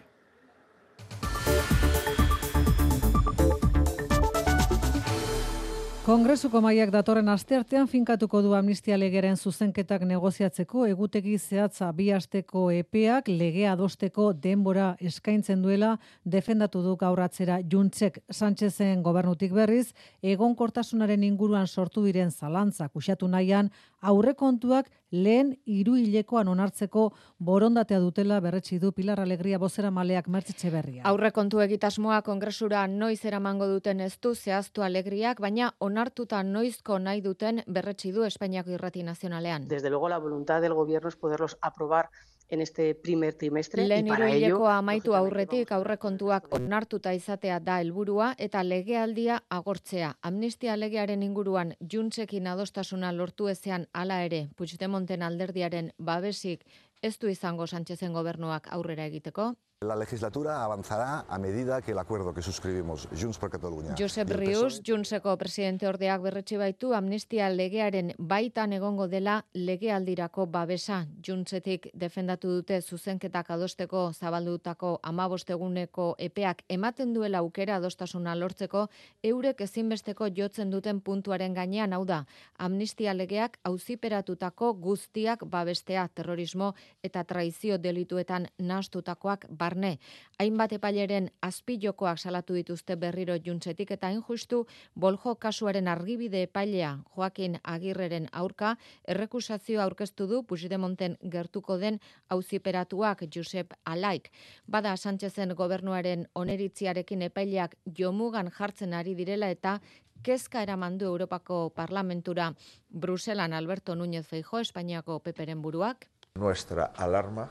Kongresuko 6.11 6.59
maiak 6.59 6.89
datorren 6.91 7.31
asteartean 7.31 7.85
finkatuko 7.87 8.41
du 8.43 8.49
amnistia 8.57 8.97
legeren 8.99 9.37
zuzenketak 9.39 10.01
negoziatzeko 10.09 10.81
egutegi 10.89 11.37
zehatza 11.39 11.87
bi 11.95 12.09
asteko 12.11 12.65
epeak 12.75 13.29
legea 13.31 13.69
adosteko 13.77 14.25
denbora 14.45 14.89
eskaintzen 15.11 15.61
duela 15.63 15.93
defendatu 16.33 16.81
du 16.83 16.97
gauratzera 16.99 17.61
Juntzek 17.73 18.19
Sánchezen 18.27 19.05
gobernutik 19.05 19.55
berriz 19.55 19.93
egonkortasunaren 20.33 21.23
inguruan 21.23 21.71
sortu 21.71 22.03
diren 22.03 22.35
zalantzak 22.35 22.91
usatu 23.03 23.31
nahian 23.31 23.71
aurrekontuak 24.01 24.89
lehen 25.11 25.51
hiru 25.65 25.95
hilekoan 25.99 26.47
onartzeko 26.47 27.03
borondatea 27.39 27.99
dutela 27.99 28.39
berretsi 28.39 28.79
du 28.79 28.91
Pilar 28.91 29.19
Alegria 29.19 29.59
bozera 29.59 29.91
maleak 29.91 30.27
mertzitxe 30.27 30.71
berria. 30.71 31.03
Aurrekontu 31.11 31.61
egitasmoa 31.65 32.21
kongresura 32.21 32.85
noiz 32.87 33.19
eramango 33.25 33.67
duten 33.67 34.01
ez 34.01 34.13
du 34.21 34.33
zehaztu 34.35 34.83
alegriak, 34.83 35.41
baina 35.41 35.71
onartuta 35.79 36.41
noizko 36.43 36.99
nahi 36.99 37.21
duten 37.21 37.63
berretsi 37.67 38.11
du 38.11 38.23
Espainiako 38.23 38.71
irrati 38.77 39.03
nazionalean. 39.03 39.67
Desde 39.67 39.89
luego 39.89 40.09
la 40.09 40.17
voluntad 40.17 40.61
del 40.61 40.73
gobierno 40.73 41.09
es 41.09 41.15
poderlos 41.15 41.57
aprobar 41.61 42.09
en 42.51 42.61
este 42.61 42.93
primer 42.95 43.33
trimestre 43.33 43.87
Lehen 43.87 44.07
y 44.07 44.09
para 44.09 44.29
ello 44.29 44.67
amaitu 44.67 45.15
aurretik 45.15 45.71
aurrekontuak 45.71 46.53
onartuta 46.53 47.13
izatea 47.13 47.59
da 47.59 47.79
helburua 47.79 48.35
eta 48.37 48.63
legealdia 48.63 49.43
agortzea. 49.49 50.17
Amnistia 50.21 50.75
legearen 50.77 51.23
inguruan 51.23 51.73
juntsekin 51.93 52.47
adostasuna 52.47 53.11
lortu 53.11 53.47
ezean 53.47 53.87
hala 53.93 54.21
ere 54.23 54.49
Puigdemonten 54.57 55.23
alderdiaren 55.23 55.93
babesik 55.97 56.65
ez 57.01 57.17
du 57.17 57.27
izango 57.29 57.67
Sánchezen 57.67 58.13
gobernuak 58.13 58.67
aurrera 58.69 59.05
egiteko. 59.05 59.55
La 59.83 59.95
legislatura 59.95 60.63
avanzará 60.63 61.25
a 61.27 61.39
medida 61.39 61.81
que 61.81 61.93
el 61.93 61.97
acuerdo 61.97 62.35
que 62.35 62.43
suscribimos 62.43 63.07
Junts 63.19 63.39
per 63.39 63.49
Catalunya. 63.49 63.95
Josep 63.97 64.29
Rius, 64.29 64.79
Juntseko 64.85 65.33
presidente 65.41 65.87
ordeak 65.89 66.21
berretsi 66.21 66.59
baitu 66.61 66.93
amnistia 66.93 67.47
legearen 67.49 68.11
baitan 68.19 68.73
egongo 68.77 69.07
dela 69.07 69.39
legealdirako 69.55 70.45
babesa. 70.45 71.07
Juntsetik 71.25 71.87
defendatu 71.95 72.51
dute 72.59 72.77
zuzenketak 72.83 73.49
adosteko 73.49 74.11
zabaldutako 74.13 74.99
amabosteguneko 75.01 76.13
epeak 76.19 76.61
ematen 76.69 77.15
duela 77.17 77.41
aukera 77.41 77.77
adostasuna 77.81 78.35
lortzeko 78.35 78.85
eurek 79.23 79.65
ezinbesteko 79.65 80.29
jotzen 80.29 80.69
duten 80.69 81.01
puntuaren 81.01 81.57
gainean 81.57 81.93
hau 81.93 82.05
da. 82.05 82.27
Amnistia 82.59 83.17
legeak 83.17 83.57
auziperatutako 83.63 84.75
guztiak 84.75 85.49
babestea 85.49 86.07
terrorismo 86.13 86.75
eta 87.01 87.23
traizio 87.23 87.81
delituetan 87.81 88.45
nastutakoak 88.59 89.49
bar 89.49 89.70
barne. 89.71 89.99
Hainbat 90.39 90.73
epaileren 90.73 91.29
azpilokoak 91.41 92.17
salatu 92.17 92.55
dituzte 92.57 92.95
berriro 92.95 93.35
juntzetik 93.45 93.91
eta 93.91 94.09
injustu 94.09 94.65
boljo 94.95 95.35
kasuaren 95.35 95.87
argibide 95.87 96.43
epailea 96.43 96.97
Joakin 97.15 97.59
Agirreren 97.63 98.27
aurka 98.31 98.75
errekusazio 99.07 99.81
aurkeztu 99.81 100.27
du 100.27 100.43
Puigdemonten 100.43 101.17
gertuko 101.31 101.77
den 101.77 101.99
auziperatuak 102.29 103.23
Josep 103.35 103.73
Alaik. 103.85 104.31
Bada 104.67 104.95
Sánchezen 104.97 105.53
gobernuaren 105.55 106.27
oneritziarekin 106.35 107.21
epaileak 107.21 107.75
jomugan 107.97 108.51
jartzen 108.51 108.93
ari 108.93 109.15
direla 109.15 109.49
eta 109.49 109.79
kezka 110.23 110.61
eramandu 110.61 111.05
Europako 111.05 111.69
Parlamentura 111.75 112.53
Bruselan 112.89 113.53
Alberto 113.53 113.95
Núñez 113.95 114.25
Feijo, 114.25 114.59
Espainiako 114.59 115.19
peperen 115.19 115.61
buruak. 115.61 116.07
Nuestra 116.35 116.85
alarma 116.95 117.49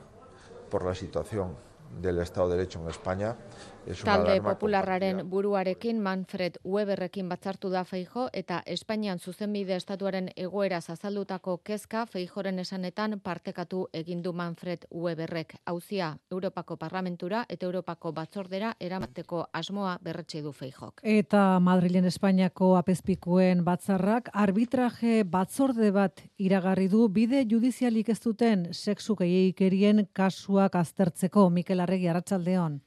por 0.71 0.85
la 0.85 0.95
situación 0.95 1.70
del 2.01 2.19
Estado 2.19 2.49
de 2.49 2.57
Derecho 2.57 2.81
en 2.81 2.89
España 2.89 3.37
Talde 4.05 4.41
popularraren 4.43 5.23
buruarekin 5.31 6.01
Manfred 6.03 6.59
Weberrekin 6.65 7.29
batzartu 7.29 7.71
da 7.73 7.83
Feijo 7.85 8.27
eta 8.37 8.61
Espainian 8.67 9.19
zuzenbide 9.19 9.75
estatuaren 9.75 10.29
egoera 10.37 10.81
zazaldutako 10.81 11.57
kezka 11.65 12.05
Feijoren 12.07 12.59
esanetan 12.59 13.19
partekatu 13.25 13.87
egindu 13.93 14.33
Manfred 14.33 14.85
Weberrek. 14.95 15.55
Hauzia 15.67 16.11
Europako 16.31 16.77
Parlamentura 16.77 17.45
eta 17.49 17.67
Europako 17.67 18.13
Batzordera 18.13 18.75
eramateko 18.81 19.47
asmoa 19.53 19.97
berretxe 20.03 20.43
du 20.43 20.53
Feijok. 20.53 21.01
Eta 21.03 21.59
Madrilen 21.61 22.05
Espainiako 22.05 22.75
apezpikuen 22.77 23.65
batzarrak 23.65 24.29
arbitraje 24.33 25.25
batzorde 25.25 25.91
bat 25.91 26.23
iragarri 26.39 26.89
du 26.89 27.09
bide 27.09 27.47
judizialik 27.49 28.09
ez 28.09 28.21
duten 28.21 28.69
sexu 28.73 29.17
gehiegikerien 29.17 30.07
kasuak 30.13 30.77
aztertzeko 30.77 31.49
Mikel 31.51 31.81
Arregi 31.81 32.09
Arratsaldeon. 32.09 32.81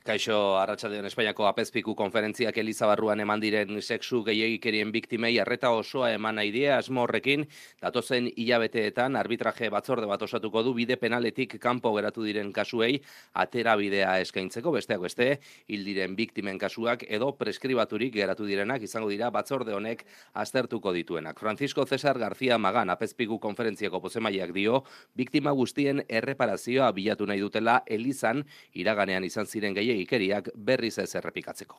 Kaixo 0.00 0.56
Arratsaldeon 0.56 1.04
Espainiako 1.04 1.44
apezpiku 1.44 1.92
konferentziak 1.92 2.56
Elizabarruan 2.62 3.20
eman 3.20 3.40
diren 3.42 3.82
sexu 3.82 4.22
gehiagikerien 4.24 4.88
biktimei 4.94 5.34
arreta 5.42 5.74
osoa 5.76 6.08
eman 6.14 6.38
nahi 6.40 6.48
die 6.54 6.70
asmorrekin 6.72 7.44
datozen 7.82 8.30
hilabeteetan 8.32 9.18
arbitraje 9.20 9.68
batzorde 9.68 10.08
bat 10.08 10.24
osatuko 10.24 10.62
du 10.64 10.72
bide 10.78 10.96
penaletik 10.96 11.58
kanpo 11.60 11.92
geratu 11.98 12.24
diren 12.24 12.48
kasuei 12.52 13.02
atera 13.42 13.74
bidea 13.76 14.14
eskaintzeko 14.22 14.72
besteak 14.78 15.02
beste 15.04 15.26
hil 15.68 15.84
diren 15.84 16.16
biktimen 16.16 16.56
kasuak 16.56 17.04
edo 17.04 17.34
preskribaturik 17.36 18.14
geratu 18.16 18.48
direnak 18.48 18.88
izango 18.88 19.12
dira 19.12 19.28
batzorde 19.28 19.76
honek 19.76 20.06
aztertuko 20.32 20.94
dituenak. 20.96 21.38
Francisco 21.38 21.84
Cesar 21.84 22.18
García 22.18 22.56
Magan 22.56 22.88
apezpiku 22.88 23.38
konferentziako 23.38 24.00
pozemaiak 24.00 24.56
dio 24.56 24.80
biktima 25.14 25.52
guztien 25.52 26.06
erreparazioa 26.08 26.90
bilatu 26.92 27.28
nahi 27.28 27.44
dutela 27.44 27.82
Elizan 27.84 28.46
iraganean 28.72 29.28
izan 29.28 29.44
ziren 29.44 29.76
gehi 29.76 29.89
ikeriak 30.04 30.50
berriz 30.54 30.96
ez 30.98 31.14
errepikatzeko. 31.14 31.76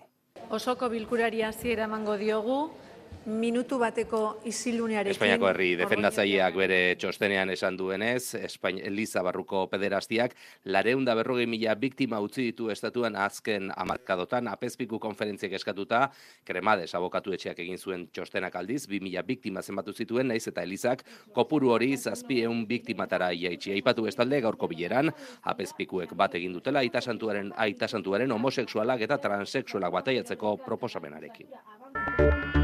Osoko 0.52 0.90
bilkurari 0.92 1.42
hasiera 1.48 1.86
emango 1.88 2.18
diogu, 2.20 2.58
minutu 3.26 3.78
bateko 3.80 4.42
isilunearekin. 4.50 5.14
Espainiako 5.14 5.48
herri 5.52 5.70
defendatzaileak 5.80 6.56
bere 6.58 6.80
txostenean 7.00 7.52
esan 7.54 7.78
duenez, 7.78 8.36
Espain, 8.40 8.80
Eliza 8.82 9.22
Barruko 9.24 9.68
pederaztiak, 9.70 10.34
lareunda 10.66 11.14
berrogei 11.16 11.46
mila 11.50 11.76
biktima 11.76 12.20
utzi 12.24 12.48
ditu 12.50 12.70
estatuan 12.74 13.16
azken 13.16 13.72
amarkadotan, 13.76 14.48
apezpiku 14.50 15.00
konferentziak 15.00 15.54
eskatuta, 15.60 16.08
kremades 16.48 16.90
abokatu 16.98 17.36
etxeak 17.38 17.60
egin 17.66 17.78
zuen 17.78 18.08
txostenak 18.14 18.56
aldiz, 18.56 18.88
bi 18.90 19.00
mila 19.04 19.22
biktima 19.28 19.62
zenbatu 19.62 19.94
zituen, 19.94 20.28
naiz 20.32 20.48
eta 20.48 20.66
Elizak, 20.66 21.06
kopuru 21.34 21.76
hori 21.76 21.94
zazpi 21.98 22.42
eun 22.48 22.66
biktimatara 22.68 23.32
iaitsi. 23.38 23.76
Aipatu 23.78 24.08
bestalde 24.08 24.42
gaurko 24.42 24.68
bileran, 24.72 25.12
apezpikuek 25.44 26.16
bat 26.18 26.36
egin 26.40 26.58
dutela, 26.58 26.82
aitasantuaren, 26.82 27.54
aitasantuaren 27.68 28.32
homoseksualak 28.32 29.06
eta 29.06 29.22
transexualak 29.22 29.94
bataiatzeko 30.00 30.58
proposamenarekin. 30.66 32.61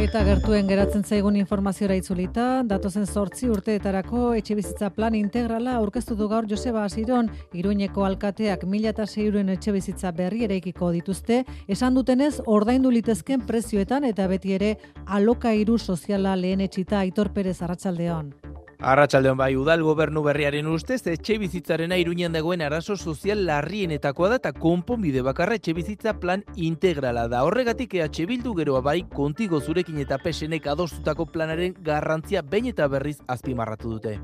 Eta 0.00 0.22
gertuen 0.24 0.64
geratzen 0.64 1.02
zaigun 1.04 1.34
informaziora 1.36 1.92
itzulita, 1.98 2.62
datozen 2.64 3.04
sortzi 3.04 3.50
urteetarako 3.52 4.30
etxe 4.38 4.56
bizitza 4.56 4.88
plan 4.96 5.12
integrala 5.18 5.74
aurkeztu 5.76 6.16
du 6.16 6.24
gaur 6.30 6.48
Joseba 6.48 6.86
Asiron, 6.88 7.28
Iruñeko 7.52 8.06
alkateak 8.08 8.64
mila 8.64 8.94
eta 8.94 9.04
seiruren 9.04 9.52
etxe 9.52 9.76
bizitza 9.76 10.14
berri 10.16 10.46
eraikiko 10.48 10.88
dituzte, 10.96 11.42
esan 11.68 12.00
dutenez 12.00 12.38
ordaindu 12.46 12.90
litezken 12.96 13.44
prezioetan 13.44 14.08
eta 14.08 14.24
beti 14.32 14.56
ere 14.56 14.78
alokairu 15.04 15.76
soziala 15.76 16.32
lehen 16.34 16.64
etxita 16.64 17.04
aitor 17.04 17.34
perez 17.36 17.60
arratsaldeon. 17.60 18.32
Arratsaldeon 18.80 19.36
bai 19.36 19.58
udal 19.60 19.82
gobernu 19.84 20.22
berriaren 20.24 20.68
ustez 20.72 21.02
etxe 21.12 21.34
bizitzaren 21.42 21.92
airuinean 21.92 22.32
dagoen 22.32 22.62
arazo 22.64 22.96
sozial 22.96 23.42
larrienetakoa 23.44 24.30
da 24.32 24.38
eta 24.40 24.52
konponbide 24.56 25.20
bakarra 25.26 25.58
etxe 25.60 25.74
bizitza 25.76 26.14
plan 26.22 26.40
integrala 26.56 27.26
da. 27.28 27.42
Horregatik 27.44 27.98
EH 28.00 28.24
Bildu 28.30 28.54
geroa 28.56 28.80
bai 28.80 29.02
kontigo 29.12 29.60
zurekin 29.60 30.00
eta 30.00 30.16
pesenek 30.24 30.66
adostutako 30.72 31.28
planaren 31.28 31.76
garrantzia 31.84 32.40
behin 32.40 32.72
eta 32.72 32.88
berriz 32.88 33.18
azpimarratu 33.28 33.98
dute. 33.98 34.18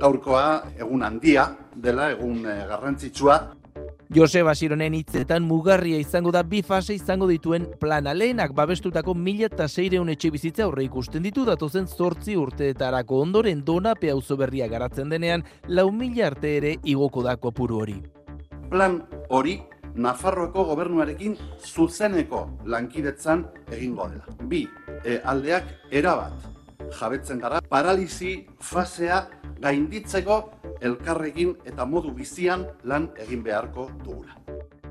gaurkoa 0.00 0.72
egun 0.76 1.02
handia 1.02 1.46
dela, 1.74 2.10
egun 2.12 2.44
eh, 2.46 2.64
garrantzitsua. 2.68 3.55
Jose 4.14 4.42
Basironen 4.46 4.94
hitzetan 4.94 5.42
mugarria 5.42 5.98
izango 5.98 6.30
da 6.30 6.44
bi 6.46 6.60
fase 6.62 6.94
izango 6.94 7.26
dituen 7.26 7.66
plana 7.80 8.12
lehenak 8.14 8.52
babestutako 8.54 9.14
mila 9.18 9.48
eta 9.48 9.66
seireun 9.66 10.12
etxe 10.12 10.30
bizitza 10.30 10.62
aurre 10.64 10.84
ikusten 10.86 11.24
ditu 11.26 11.44
datozen 11.44 11.88
zortzi 11.90 12.36
urteetarako 12.38 13.20
ondoren 13.24 13.64
dona 13.66 13.96
peauzo 13.98 14.36
berria 14.36 14.68
garatzen 14.70 15.10
denean 15.10 15.42
lau 15.66 15.90
mila 15.90 16.28
arte 16.28 16.56
ere 16.56 16.76
igoko 16.84 17.22
da 17.22 17.36
kopuru 17.36 17.80
hori. 17.82 17.96
Plan 18.70 19.02
hori 19.28 19.58
Nafarroako 19.96 20.66
gobernuarekin 20.68 21.38
zuzeneko 21.64 22.42
lankidetzan 22.68 23.46
egingo 23.72 24.10
dela. 24.12 24.34
Bi, 24.44 24.66
e, 25.04 25.22
aldeak 25.24 25.70
erabat 25.90 26.92
jabetzen 26.98 27.40
gara, 27.40 27.62
paralizi 27.64 28.36
fasea 28.60 29.22
gainditzeko 29.62 30.38
elkarrekin 30.80 31.56
eta 31.64 31.86
modu 31.86 32.12
bizian 32.14 32.66
lan 32.84 33.10
egin 33.26 33.42
beharko 33.42 33.90
dugula. 34.04 34.36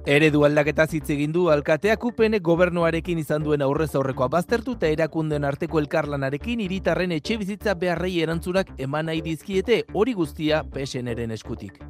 Eredu 0.06 0.44
aldaketa 0.46 0.86
hitz 0.86 1.08
egin 1.10 1.32
du 1.34 1.48
alkateak 1.50 2.04
upene 2.06 2.38
gobernuarekin 2.40 3.18
izan 3.18 3.42
duen 3.42 3.64
aurrez 3.66 3.90
aurrekoa 3.96 4.28
baztertu 4.36 4.76
eta 4.78 4.92
erakunden 4.94 5.48
arteko 5.50 5.82
elkarlanarekin 5.82 6.62
hiritarren 6.62 7.18
etxe 7.18 7.40
bizitza 7.42 7.74
beharrei 7.74 8.20
erantzunak 8.22 8.70
eman 8.78 9.10
nahi 9.10 9.26
dizkiete 9.26 9.84
hori 9.94 10.14
guztia 10.14 10.64
PSNren 10.64 11.32
eskutik. 11.32 11.82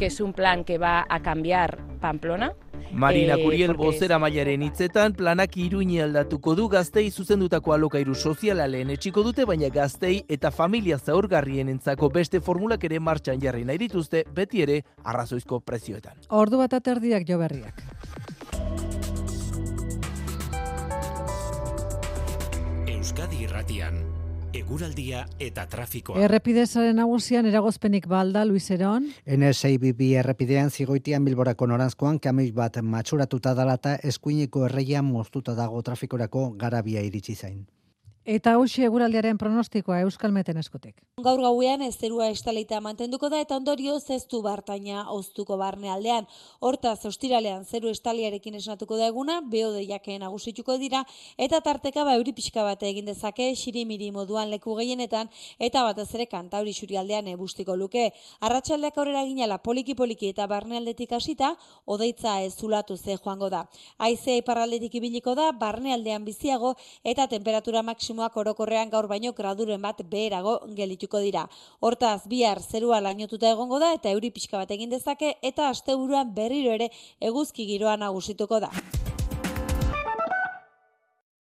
Que 0.00 0.06
es 0.06 0.18
un 0.18 0.32
plan 0.32 0.64
que 0.64 0.78
va 0.78 1.04
a 1.06 1.20
cambiar 1.20 1.78
Pamplona, 2.00 2.54
Marina 2.90 3.34
Eh, 3.34 3.42
Curiel 3.44 3.74
bozera 3.74 4.18
mailaren 4.18 4.62
hitzetan 4.62 5.12
planak 5.12 5.58
iruini 5.60 6.00
aldatuko 6.00 6.54
du 6.56 6.68
gaztei 6.72 7.10
zuzendutako 7.10 7.74
alokairu 7.74 8.14
soziala 8.14 8.66
lehen 8.66 8.88
etxiko 8.90 9.22
dute, 9.22 9.44
baina 9.44 9.68
gaztei 9.68 10.24
eta 10.26 10.50
familia 10.50 10.98
zaurgarrien 10.98 11.68
entzako 11.68 12.08
beste 12.08 12.40
formulak 12.40 12.82
ere 12.84 12.98
martxan 12.98 13.42
jarri 13.42 13.64
nahi 13.64 13.76
dituzte, 13.78 14.24
beti 14.34 14.62
ere 14.62 14.80
arrazoizko 15.04 15.60
prezioetan. 15.60 16.16
Ordu 16.30 16.58
bat 16.64 16.72
aterdiak 16.80 17.28
jo 17.28 17.36
berriak. 17.38 17.84
Euskadi 22.88 23.44
Irratian, 23.44 24.00
eguraldia 24.54 25.24
eta 25.38 25.66
trafikoa. 25.70 26.20
Errepidezaren 26.24 26.96
nagusian 26.98 27.46
eragozpenik 27.46 28.06
balda, 28.10 28.44
Luis 28.44 28.70
Eron. 28.70 29.08
NSIBB 29.26 30.00
errepidean 30.22 30.70
zigoitian 30.70 31.24
bilborako 31.24 31.68
noranzkoan 31.70 32.18
kamioz 32.18 32.52
bat 32.54 32.80
matxuratuta 32.82 33.54
dalata 33.54 33.96
eskuineko 34.02 34.66
erreian 34.66 35.04
moztuta 35.04 35.54
dago 35.54 35.82
trafikorako 35.82 36.50
garabia 36.58 37.02
iritsi 37.06 37.34
zain. 37.34 37.66
Eta 38.30 38.52
hausi 38.54 38.84
eguraldiaren 38.86 39.38
pronostikoa 39.40 39.96
Euskalmeten 40.04 40.58
eskutik. 40.60 41.00
Gaur 41.24 41.40
gauean 41.42 41.80
ez 41.82 41.96
zerua 41.98 42.28
estalita 42.30 42.78
mantenduko 42.80 43.26
da 43.32 43.40
eta 43.42 43.56
ondorio 43.58 43.96
zeztu 43.98 44.38
bartaina 44.44 45.08
oztuko 45.10 45.56
barne 45.58 45.90
aldean. 45.90 46.28
Hortaz, 46.62 47.00
ostiralean 47.10 47.64
zeru 47.64 47.90
estaliarekin 47.90 48.54
esnatuko 48.54 49.00
da 49.00 49.08
eguna, 49.10 49.40
beodeiak 49.54 50.06
nagusituko 50.22 50.76
dira, 50.78 51.00
eta 51.38 51.58
tarteka 51.60 52.04
ba 52.06 52.14
euri 52.20 52.32
pixka 52.36 52.62
bat 52.62 52.84
egin 52.86 53.08
dezake, 53.10 53.48
sirimiri 53.56 54.12
moduan 54.14 54.50
leku 54.54 54.76
gehienetan, 54.78 55.26
eta 55.58 55.82
batez 55.88 56.06
ere 56.14 56.28
kantauri 56.30 56.70
aldean 57.02 57.26
ebustiko 57.34 57.74
luke. 57.76 58.12
Arratxaldeak 58.40 58.96
aurrera 58.96 59.24
ginala 59.26 59.58
poliki-poliki 59.58 60.30
eta 60.30 60.46
barne 60.46 60.76
aldetik 60.76 61.12
hasita, 61.18 61.56
odeitza 61.84 62.38
ez 62.42 62.54
zulatu 62.54 62.96
ze 62.96 63.18
joango 63.18 63.50
da. 63.50 63.66
Aizea 63.98 64.36
iparraldetik 64.36 64.94
ibiliko 64.94 65.34
da, 65.34 65.50
barne 65.50 65.92
aldean 65.92 66.24
biziago, 66.24 66.76
eta 67.02 67.26
temperatura 67.26 67.82
maksimoak 68.20 68.36
orokorrean 68.36 68.90
gaur 68.90 69.08
baino 69.08 69.32
graduren 69.32 69.80
bat 69.80 70.02
beherago 70.10 70.60
gelituko 70.76 71.20
dira. 71.20 71.48
Hortaz, 71.80 72.26
bihar 72.28 72.60
zerua 72.60 73.00
lainotuta 73.00 73.50
egongo 73.50 73.78
da 73.78 73.92
eta 73.94 74.10
euri 74.10 74.30
pixka 74.30 74.58
bat 74.58 74.70
egin 74.70 74.90
dezake 74.90 75.36
eta 75.42 75.70
asteburuan 75.70 76.34
berriro 76.34 76.72
ere 76.72 76.90
eguzki 77.20 77.66
giroa 77.66 77.96
nagusituko 77.96 78.60
da. 78.60 78.70